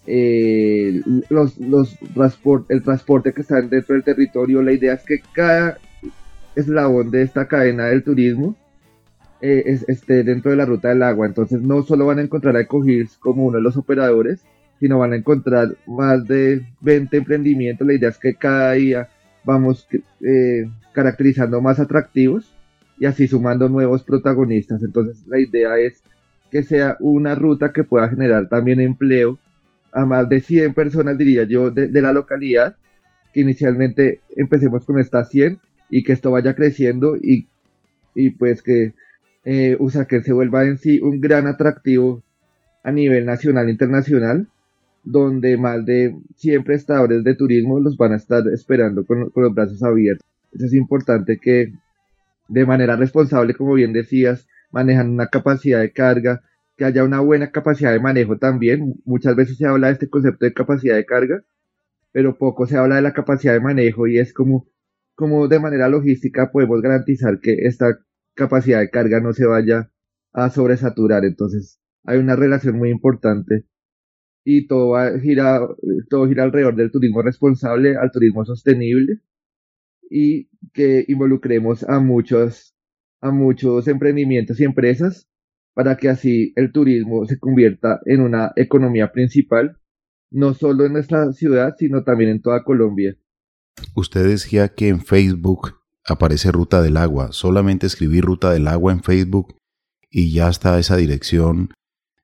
eh, 0.06 1.02
los, 1.28 1.58
los 1.58 1.98
el 2.68 2.82
transporte 2.82 3.32
que 3.32 3.42
está 3.42 3.60
dentro 3.60 3.94
del 3.94 4.04
territorio. 4.04 4.62
La 4.62 4.72
idea 4.72 4.94
es 4.94 5.02
que 5.04 5.20
cada 5.32 5.78
eslabón 6.56 7.10
de 7.10 7.22
esta 7.22 7.46
cadena 7.46 7.86
del 7.86 8.02
turismo 8.02 8.56
eh, 9.40 9.78
esté 9.86 10.24
dentro 10.24 10.50
de 10.50 10.56
la 10.56 10.64
ruta 10.64 10.88
del 10.88 11.02
agua. 11.02 11.26
Entonces 11.26 11.60
no 11.60 11.82
solo 11.82 12.06
van 12.06 12.18
a 12.18 12.22
encontrar 12.22 12.56
a 12.56 12.62
Ecohirs 12.62 13.16
como 13.18 13.44
uno 13.44 13.58
de 13.58 13.62
los 13.62 13.76
operadores, 13.76 14.40
sino 14.80 14.98
van 14.98 15.12
a 15.12 15.16
encontrar 15.16 15.76
más 15.86 16.26
de 16.26 16.66
20 16.80 17.16
emprendimientos. 17.16 17.86
La 17.86 17.94
idea 17.94 18.08
es 18.08 18.18
que 18.18 18.34
cada 18.34 18.72
día 18.72 19.08
vamos 19.44 19.86
eh, 20.20 20.68
caracterizando 20.92 21.60
más 21.60 21.78
atractivos 21.78 22.52
y 22.98 23.06
así 23.06 23.28
sumando 23.28 23.68
nuevos 23.68 24.02
protagonistas. 24.02 24.82
Entonces 24.82 25.26
la 25.26 25.38
idea 25.38 25.78
es 25.78 26.02
que 26.50 26.62
sea 26.62 26.96
una 27.00 27.34
ruta 27.34 27.72
que 27.72 27.84
pueda 27.84 28.08
generar 28.08 28.48
también 28.48 28.80
empleo 28.80 29.38
a 29.92 30.04
más 30.04 30.28
de 30.28 30.40
100 30.40 30.74
personas, 30.74 31.16
diría 31.18 31.44
yo, 31.44 31.70
de, 31.70 32.02
la 32.02 32.12
localidad, 32.12 32.76
que 33.32 33.40
inicialmente 33.40 34.20
empecemos 34.36 34.84
con 34.84 34.98
estas 34.98 35.30
100 35.30 35.58
y 35.90 36.02
que 36.02 36.12
esto 36.12 36.30
vaya 36.30 36.54
creciendo 36.54 37.16
y, 37.16 37.46
y 38.14 38.30
pues 38.30 38.62
que 38.62 38.94
eh, 39.44 39.78
que 40.08 40.22
se 40.22 40.32
vuelva 40.32 40.64
en 40.64 40.78
sí 40.78 41.00
un 41.00 41.20
gran 41.20 41.46
atractivo 41.46 42.22
a 42.82 42.92
nivel 42.92 43.24
nacional 43.24 43.68
e 43.68 43.70
internacional, 43.70 44.48
donde 45.04 45.56
más 45.56 45.84
de 45.86 46.14
100 46.36 46.64
prestadores 46.64 47.24
de 47.24 47.34
turismo 47.34 47.80
los 47.80 47.96
van 47.96 48.12
a 48.12 48.16
estar 48.16 48.46
esperando 48.48 49.06
con, 49.06 49.30
los 49.34 49.54
brazos 49.54 49.82
abiertos. 49.82 50.26
es 50.52 50.74
importante 50.74 51.38
que 51.38 51.72
de 52.48 52.66
manera 52.66 52.96
responsable, 52.96 53.54
como 53.54 53.74
bien 53.74 53.92
decías, 53.92 54.46
manejan 54.70 55.10
una 55.10 55.28
capacidad 55.28 55.80
de 55.80 55.92
carga, 55.92 56.42
que 56.76 56.84
haya 56.84 57.04
una 57.04 57.20
buena 57.20 57.50
capacidad 57.50 57.92
de 57.92 58.00
manejo 58.00 58.38
también. 58.38 58.94
Muchas 59.04 59.36
veces 59.36 59.58
se 59.58 59.66
habla 59.66 59.88
de 59.88 59.94
este 59.94 60.08
concepto 60.08 60.44
de 60.46 60.54
capacidad 60.54 60.96
de 60.96 61.04
carga, 61.04 61.42
pero 62.12 62.38
poco 62.38 62.66
se 62.66 62.76
habla 62.76 62.96
de 62.96 63.02
la 63.02 63.12
capacidad 63.12 63.52
de 63.52 63.60
manejo 63.60 64.06
y 64.06 64.18
es 64.18 64.32
como, 64.32 64.68
como 65.14 65.48
de 65.48 65.60
manera 65.60 65.88
logística 65.88 66.50
podemos 66.52 66.80
garantizar 66.80 67.40
que 67.40 67.66
esta 67.66 67.98
capacidad 68.34 68.80
de 68.80 68.90
carga 68.90 69.20
no 69.20 69.32
se 69.32 69.46
vaya 69.46 69.90
a 70.32 70.50
sobresaturar. 70.50 71.24
Entonces 71.24 71.80
hay 72.04 72.18
una 72.18 72.36
relación 72.36 72.78
muy 72.78 72.90
importante 72.90 73.66
y 74.44 74.66
todo 74.66 74.96
gira, 75.20 75.60
todo 76.08 76.28
gira 76.28 76.44
alrededor 76.44 76.76
del 76.76 76.92
turismo 76.92 77.22
responsable 77.22 77.96
al 77.96 78.10
turismo 78.12 78.44
sostenible 78.44 79.20
y 80.10 80.48
que 80.72 81.04
involucremos 81.08 81.84
a 81.84 82.00
muchos, 82.00 82.74
a 83.20 83.30
muchos 83.30 83.88
emprendimientos 83.88 84.60
y 84.60 84.64
empresas 84.64 85.28
para 85.74 85.96
que 85.96 86.08
así 86.08 86.52
el 86.56 86.72
turismo 86.72 87.24
se 87.26 87.38
convierta 87.38 88.00
en 88.04 88.20
una 88.20 88.52
economía 88.56 89.12
principal, 89.12 89.78
no 90.30 90.54
solo 90.54 90.84
en 90.84 90.94
nuestra 90.94 91.32
ciudad, 91.32 91.74
sino 91.78 92.02
también 92.02 92.30
en 92.30 92.42
toda 92.42 92.64
Colombia. 92.64 93.16
Usted 93.94 94.26
decía 94.26 94.68
que 94.68 94.88
en 94.88 95.00
Facebook 95.00 95.78
aparece 96.04 96.50
Ruta 96.50 96.82
del 96.82 96.96
Agua. 96.96 97.28
Solamente 97.32 97.86
escribir 97.86 98.24
Ruta 98.24 98.52
del 98.52 98.66
Agua 98.66 98.92
en 98.92 99.02
Facebook 99.02 99.56
y 100.10 100.32
ya 100.32 100.48
está 100.48 100.78
esa 100.78 100.96
dirección, 100.96 101.70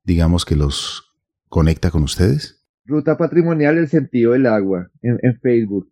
digamos 0.03 0.44
que 0.44 0.57
los 0.57 1.14
conecta 1.49 1.90
con 1.90 2.03
ustedes. 2.03 2.66
Ruta 2.87 3.16
Patrimonial 3.16 3.79
El 3.79 3.88
Sentido 3.88 4.33
del 4.33 4.47
Agua 4.47 4.90
en, 5.03 5.38
Facebook. 5.40 5.90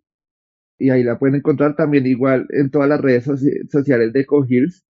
Y 0.82 0.90
ahí 0.90 1.04
la 1.04 1.18
pueden 1.18 1.36
encontrar 1.36 1.76
también 1.76 2.06
igual 2.06 2.46
en 2.50 2.70
todas 2.70 2.88
las 2.88 3.00
redes 3.00 3.24
sociales 3.70 4.12
de 4.12 4.20
EcoHills. 4.20 4.84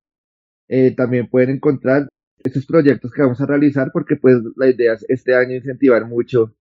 Eh, 0.68 0.94
también 0.96 1.28
pueden 1.28 1.50
encontrar 1.50 2.08
estos 2.42 2.66
proyectos 2.66 3.12
que 3.12 3.22
vamos 3.22 3.40
a 3.40 3.46
realizar 3.46 3.90
porque 3.92 4.16
pues 4.16 4.36
la 4.56 4.68
idea 4.68 4.94
es 4.94 5.04
este 5.08 5.34
año 5.34 5.54
incentivar 5.54 6.06
mucho 6.06 6.54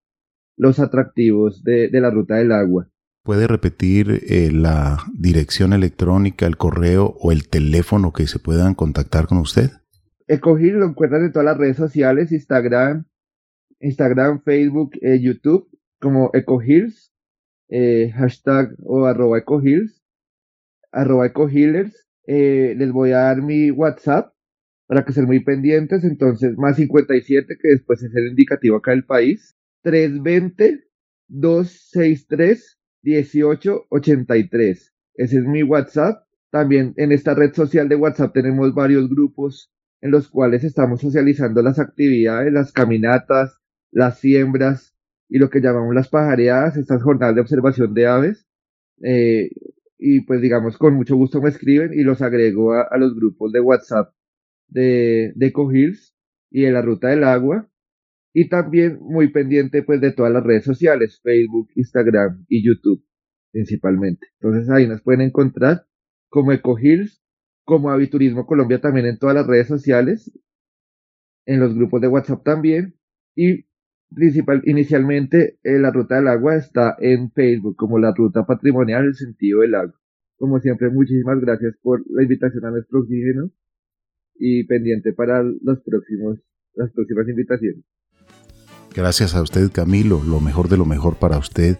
los 0.56 0.78
atractivos 0.78 1.64
de 1.64 1.88
la 1.92 2.10
Ruta 2.10 2.36
del 2.36 2.52
Agua. 2.52 2.88
¿Puede 3.24 3.46
repetir 3.46 4.20
eh, 4.26 4.50
la 4.52 4.98
dirección 5.14 5.72
electrónica, 5.72 6.44
el 6.44 6.56
correo 6.56 7.16
o 7.20 7.30
el 7.30 7.48
teléfono 7.48 8.12
que 8.12 8.26
se 8.26 8.40
puedan 8.40 8.74
contactar 8.74 9.28
con 9.28 9.38
usted? 9.38 9.70
Ecogil 10.26 10.74
lo 10.80 10.86
encuentran 10.86 11.24
en 11.24 11.30
todas 11.30 11.46
las 11.46 11.56
redes 11.56 11.76
sociales, 11.76 12.32
Instagram, 12.32 13.04
Instagram, 13.78 14.42
Facebook, 14.42 14.98
eh, 15.02 15.20
YouTube, 15.20 15.68
como 16.00 16.30
Ecogills, 16.34 17.11
eh, 17.72 18.12
hashtag 18.14 18.74
o 18.84 19.06
arroba 19.06 19.38
Ecogills, 19.38 20.02
arroba 20.92 21.26
Ecohealers. 21.26 22.06
les 22.26 22.92
voy 22.92 23.12
a 23.12 23.18
dar 23.18 23.42
mi 23.42 23.70
WhatsApp 23.70 24.32
para 24.86 25.04
que 25.04 25.12
sean 25.12 25.26
muy 25.26 25.40
pendientes, 25.40 26.04
entonces 26.04 26.58
más 26.58 26.76
57, 26.76 27.56
que 27.60 27.68
después 27.68 28.02
es 28.02 28.14
el 28.14 28.28
indicativo 28.28 28.76
acá 28.76 28.90
del 28.90 29.04
país, 29.04 29.56
320 29.82 30.84
263 31.28 32.78
1883. 33.02 34.94
Ese 35.14 35.38
es 35.38 35.44
mi 35.44 35.62
WhatsApp. 35.62 36.26
También 36.50 36.92
en 36.96 37.12
esta 37.12 37.34
red 37.34 37.54
social 37.54 37.88
de 37.88 37.96
WhatsApp 37.96 38.34
tenemos 38.34 38.74
varios 38.74 39.08
grupos 39.08 39.72
en 40.02 40.10
los 40.10 40.28
cuales 40.28 40.62
estamos 40.64 41.00
socializando 41.00 41.62
las 41.62 41.78
actividades, 41.78 42.52
las 42.52 42.72
caminatas, 42.72 43.58
las 43.90 44.18
siembras 44.18 44.94
y 45.32 45.38
lo 45.38 45.48
que 45.48 45.62
llamamos 45.62 45.94
las 45.94 46.10
pajareadas, 46.10 46.76
estas 46.76 47.02
jornadas 47.02 47.34
de 47.34 47.40
observación 47.40 47.94
de 47.94 48.06
aves. 48.06 48.46
Eh, 49.02 49.48
y 49.98 50.20
pues 50.26 50.42
digamos 50.42 50.76
con 50.76 50.94
mucho 50.94 51.16
gusto 51.16 51.40
me 51.40 51.48
escriben 51.48 51.92
y 51.94 52.02
los 52.02 52.20
agrego 52.20 52.74
a, 52.74 52.98
los 52.98 53.14
grupos 53.14 53.50
de 53.50 53.60
WhatsApp 53.60 54.12
de, 54.68 55.32
de 55.34 55.46
Ecojills 55.46 56.14
y 56.50 56.62
de 56.62 56.72
la 56.72 56.82
Ruta 56.82 57.08
del 57.08 57.24
Agua 57.24 57.66
y 58.34 58.50
también 58.50 58.98
muy 59.00 59.32
pendiente 59.32 59.82
pues 59.82 60.02
de 60.02 60.12
todas 60.12 60.32
las 60.32 60.44
redes 60.44 60.64
sociales, 60.64 61.20
Facebook, 61.22 61.70
Instagram 61.76 62.44
y 62.48 62.66
YouTube 62.66 63.02
principalmente. 63.52 64.26
Entonces 64.38 64.68
ahí 64.68 64.86
nos 64.86 65.00
pueden 65.00 65.22
encontrar 65.22 65.86
como 66.28 66.52
EcoHills, 66.52 67.22
como 67.64 67.90
Aviturismo 67.90 68.44
Colombia 68.44 68.82
también 68.82 69.06
en 69.06 69.18
todas 69.18 69.34
las 69.34 69.46
redes 69.46 69.68
sociales, 69.68 70.30
en 71.46 71.58
los 71.58 71.74
grupos 71.74 72.02
de 72.02 72.08
WhatsApp 72.08 72.44
también 72.44 72.98
y 73.34 73.64
principal, 74.14 74.62
inicialmente 74.64 75.58
eh, 75.62 75.78
la 75.78 75.90
ruta 75.90 76.16
del 76.16 76.28
agua 76.28 76.56
está 76.56 76.96
en 76.98 77.30
Facebook 77.32 77.76
como 77.76 77.98
la 77.98 78.12
ruta 78.14 78.44
patrimonial 78.44 79.04
del 79.04 79.14
sentido 79.14 79.60
del 79.60 79.74
agua. 79.74 79.94
Como 80.36 80.58
siempre, 80.60 80.90
muchísimas 80.90 81.40
gracias 81.40 81.74
por 81.82 82.02
la 82.10 82.22
invitación 82.22 82.64
a 82.64 82.70
nuestro 82.70 83.00
oxígeno 83.00 83.50
y 84.34 84.64
pendiente 84.64 85.12
para 85.12 85.42
los 85.42 85.80
próximos, 85.84 86.38
las 86.74 86.90
próximas 86.92 87.28
invitaciones. 87.28 87.84
Gracias 88.94 89.34
a 89.34 89.42
usted, 89.42 89.70
Camilo. 89.72 90.22
Lo 90.26 90.40
mejor 90.40 90.68
de 90.68 90.76
lo 90.76 90.84
mejor 90.84 91.16
para 91.16 91.38
usted 91.38 91.78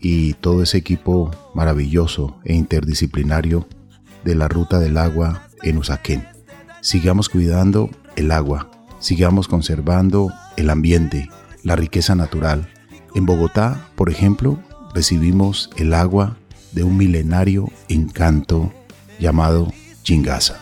y 0.00 0.34
todo 0.34 0.62
ese 0.62 0.78
equipo 0.78 1.30
maravilloso 1.54 2.40
e 2.44 2.54
interdisciplinario 2.54 3.66
de 4.24 4.34
la 4.34 4.48
Ruta 4.48 4.78
del 4.78 4.96
Agua 4.96 5.48
en 5.62 5.78
Usaquén. 5.78 6.24
Sigamos 6.80 7.28
cuidando 7.28 7.90
el 8.16 8.30
agua, 8.30 8.70
sigamos 8.98 9.48
conservando 9.48 10.30
el 10.56 10.70
ambiente, 10.70 11.28
la 11.62 11.76
riqueza 11.76 12.14
natural. 12.14 12.68
En 13.14 13.26
Bogotá, 13.26 13.88
por 13.94 14.10
ejemplo, 14.10 14.58
recibimos 14.94 15.70
el 15.76 15.94
agua 15.94 16.36
de 16.72 16.82
un 16.82 16.96
milenario 16.96 17.70
encanto 17.88 18.72
llamado 19.18 19.72
Chingaza. 20.02 20.58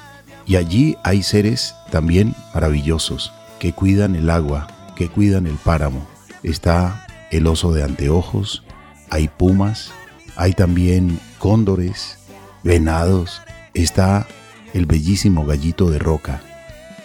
Y 0.46 0.56
allí 0.56 0.96
hay 1.04 1.22
seres 1.22 1.74
también 1.90 2.34
maravillosos 2.54 3.32
que 3.58 3.72
cuidan 3.72 4.16
el 4.16 4.30
agua, 4.30 4.66
que 4.96 5.08
cuidan 5.08 5.46
el 5.46 5.54
páramo. 5.54 6.06
Está 6.42 7.06
el 7.30 7.46
oso 7.46 7.72
de 7.72 7.84
anteojos, 7.84 8.64
hay 9.10 9.28
pumas, 9.28 9.92
hay 10.36 10.52
también 10.52 11.20
cóndores, 11.38 12.18
venados, 12.64 13.42
está 13.74 14.26
el 14.74 14.86
bellísimo 14.86 15.46
gallito 15.46 15.90
de 15.90 15.98
roca. 15.98 16.40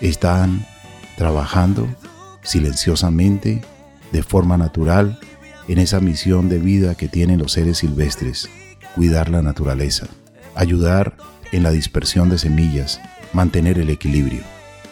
Están 0.02 0.66
trabajando 1.18 1.88
silenciosamente, 2.46 3.62
de 4.12 4.24
forma 4.24 4.58
natural, 4.58 5.20
en 5.68 5.80
esa 5.80 6.00
misión 6.00 6.48
de 6.48 6.60
vida 6.60 6.96
que 6.96 7.10
tienen 7.10 7.40
los 7.40 7.54
seres 7.54 7.80
silvestres, 7.80 8.50
cuidar 8.96 9.30
la 9.30 9.42
naturaleza, 9.42 10.08
ayudar 10.56 11.18
en 11.52 11.64
la 11.64 11.72
dispersión 11.72 12.30
de 12.30 12.38
semillas, 12.38 13.02
mantener 13.34 13.80
el 13.80 13.90
equilibrio. 13.90 14.44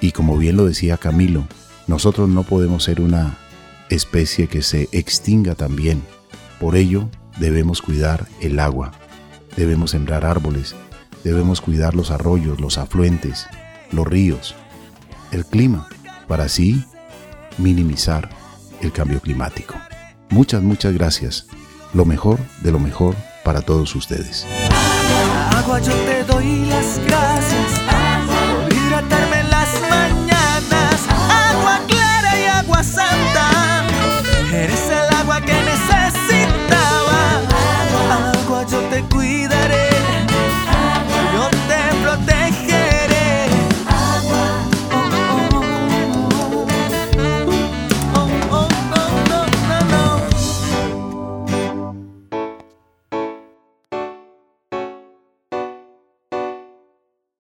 Y 0.02 0.12
como 0.12 0.38
bien 0.38 0.58
lo 0.58 0.66
decía 0.66 0.98
Camilo, 0.98 1.48
nosotros 1.88 2.28
no 2.28 2.44
podemos 2.44 2.84
ser 2.84 3.00
una 3.00 3.38
especie 3.90 4.48
que 4.48 4.62
se 4.62 4.90
extinga 4.92 5.56
también. 5.56 6.02
Por 6.60 6.76
ello, 6.76 7.10
debemos 7.40 7.82
cuidar 7.82 8.28
el 8.42 8.60
agua, 8.60 8.92
debemos 9.56 9.92
sembrar 9.92 10.26
árboles, 10.26 10.76
debemos 11.24 11.62
cuidar 11.62 11.96
los 11.96 12.12
arroyos, 12.12 12.60
los 12.60 12.78
afluentes, 12.78 13.46
los 13.92 14.08
ríos, 14.08 14.56
el 15.32 15.46
clima, 15.46 15.88
para 16.28 16.46
así 16.46 16.84
minimizar 17.58 18.30
el 18.82 18.92
cambio 18.92 19.20
climático. 19.20 19.76
Muchas, 20.30 20.62
muchas 20.62 20.94
gracias. 20.94 21.48
Lo 21.94 22.06
mejor 22.06 22.40
de 22.62 22.72
lo 22.72 22.80
mejor 22.80 23.16
para 23.44 23.62
todos 23.62 23.96
ustedes. 23.96 24.46